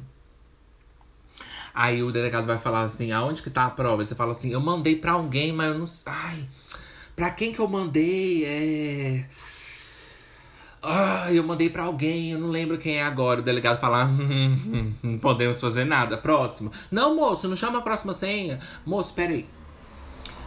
[1.74, 4.02] Aí o delegado vai falar assim, aonde que tá a prova?
[4.02, 5.84] você fala assim, eu mandei pra alguém, mas eu não...
[6.06, 6.48] Ai,
[7.14, 8.44] pra quem que eu mandei?
[8.46, 9.26] É...
[10.82, 13.40] Ah, eu mandei para alguém, eu não lembro quem é agora.
[13.40, 16.18] O delegado fala: hum, hum, hum, não podemos fazer nada.
[16.18, 16.70] Próximo.
[16.90, 18.60] Não, moço, não chama a próxima senha.
[18.84, 19.46] Moço, peraí.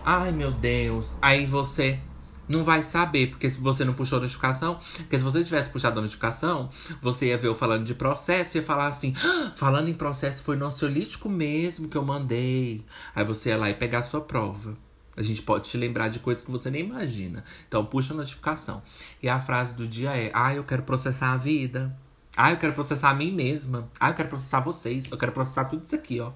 [0.05, 1.11] Ai, meu Deus.
[1.19, 1.99] Aí você
[2.47, 5.99] não vai saber, porque se você não puxou a notificação, porque se você tivesse puxado
[5.99, 6.69] a notificação,
[7.01, 10.43] você ia ver eu falando de processo e ia falar assim: ah, falando em processo,
[10.43, 12.85] foi no ansiolítico mesmo que eu mandei.
[13.15, 14.77] Aí você ia lá e pegar a sua prova.
[15.15, 17.43] A gente pode te lembrar de coisas que você nem imagina.
[17.67, 18.83] Então, puxa a notificação.
[19.21, 21.97] E a frase do dia é: Ah, eu quero processar a vida.
[22.37, 23.89] Ah, eu quero processar a mim mesma.
[23.99, 25.09] Ah, eu quero processar vocês.
[25.09, 26.31] Eu quero processar tudo isso aqui, ó.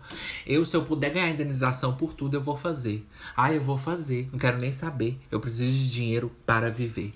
[0.47, 3.08] Eu, se eu puder ganhar indenização por tudo, eu vou fazer.
[3.38, 4.28] Ah, eu vou fazer.
[4.32, 5.20] Não quero nem saber.
[5.30, 7.14] Eu preciso de dinheiro para viver.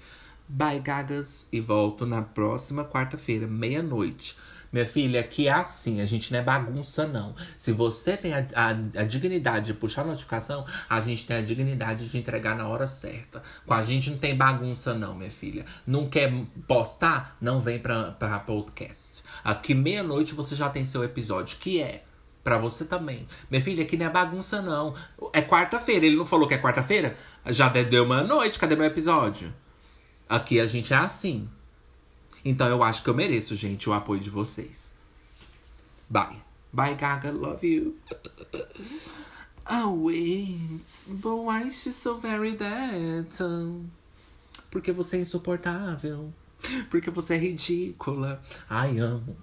[0.48, 1.48] Bye, gagas.
[1.52, 4.38] E volto na próxima quarta-feira, meia-noite.
[4.76, 7.34] Minha filha, aqui é assim, a gente não é bagunça, não.
[7.56, 11.42] Se você tem a, a, a, dignidade de puxar a notificação, a gente tem a
[11.42, 13.42] dignidade de entregar na hora certa.
[13.66, 15.66] Com a gente não tem bagunça, não, minha filha.
[15.88, 16.30] Não quer
[16.68, 17.38] postar?
[17.40, 19.24] Não vem pra, pra podcast.
[19.46, 22.04] Aqui meia-noite você já tem seu episódio, que é
[22.44, 23.26] Pra você também.
[23.50, 24.94] Minha filha, aqui não é bagunça, não.
[25.32, 26.06] É quarta-feira.
[26.06, 27.16] Ele não falou que é quarta-feira?
[27.46, 28.60] Já deu uma noite.
[28.60, 29.54] Cadê meu episódio?
[30.28, 31.50] Aqui a gente é assim.
[32.46, 34.94] Então eu acho que eu mereço, gente, o apoio de vocês.
[36.08, 36.40] Bye.
[36.72, 37.32] Bye, Gaga.
[37.32, 37.96] Love you.
[39.68, 40.80] Oh, wait.
[41.08, 43.26] But why is she so very dead?
[44.70, 46.32] Porque você é insuportável.
[46.92, 48.40] Porque você é ridícula.
[48.70, 49.36] Ai, amo.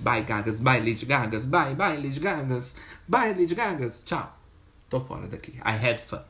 [0.00, 0.58] Bye, Gagas.
[0.58, 1.46] Bye, Lady Gagas.
[1.46, 2.74] Bye, bye, Lady Gagas.
[3.06, 4.02] Bye, Lady Gagas.
[4.02, 4.36] Tchau.
[4.88, 5.52] Tô fora daqui.
[5.64, 6.24] I had fun.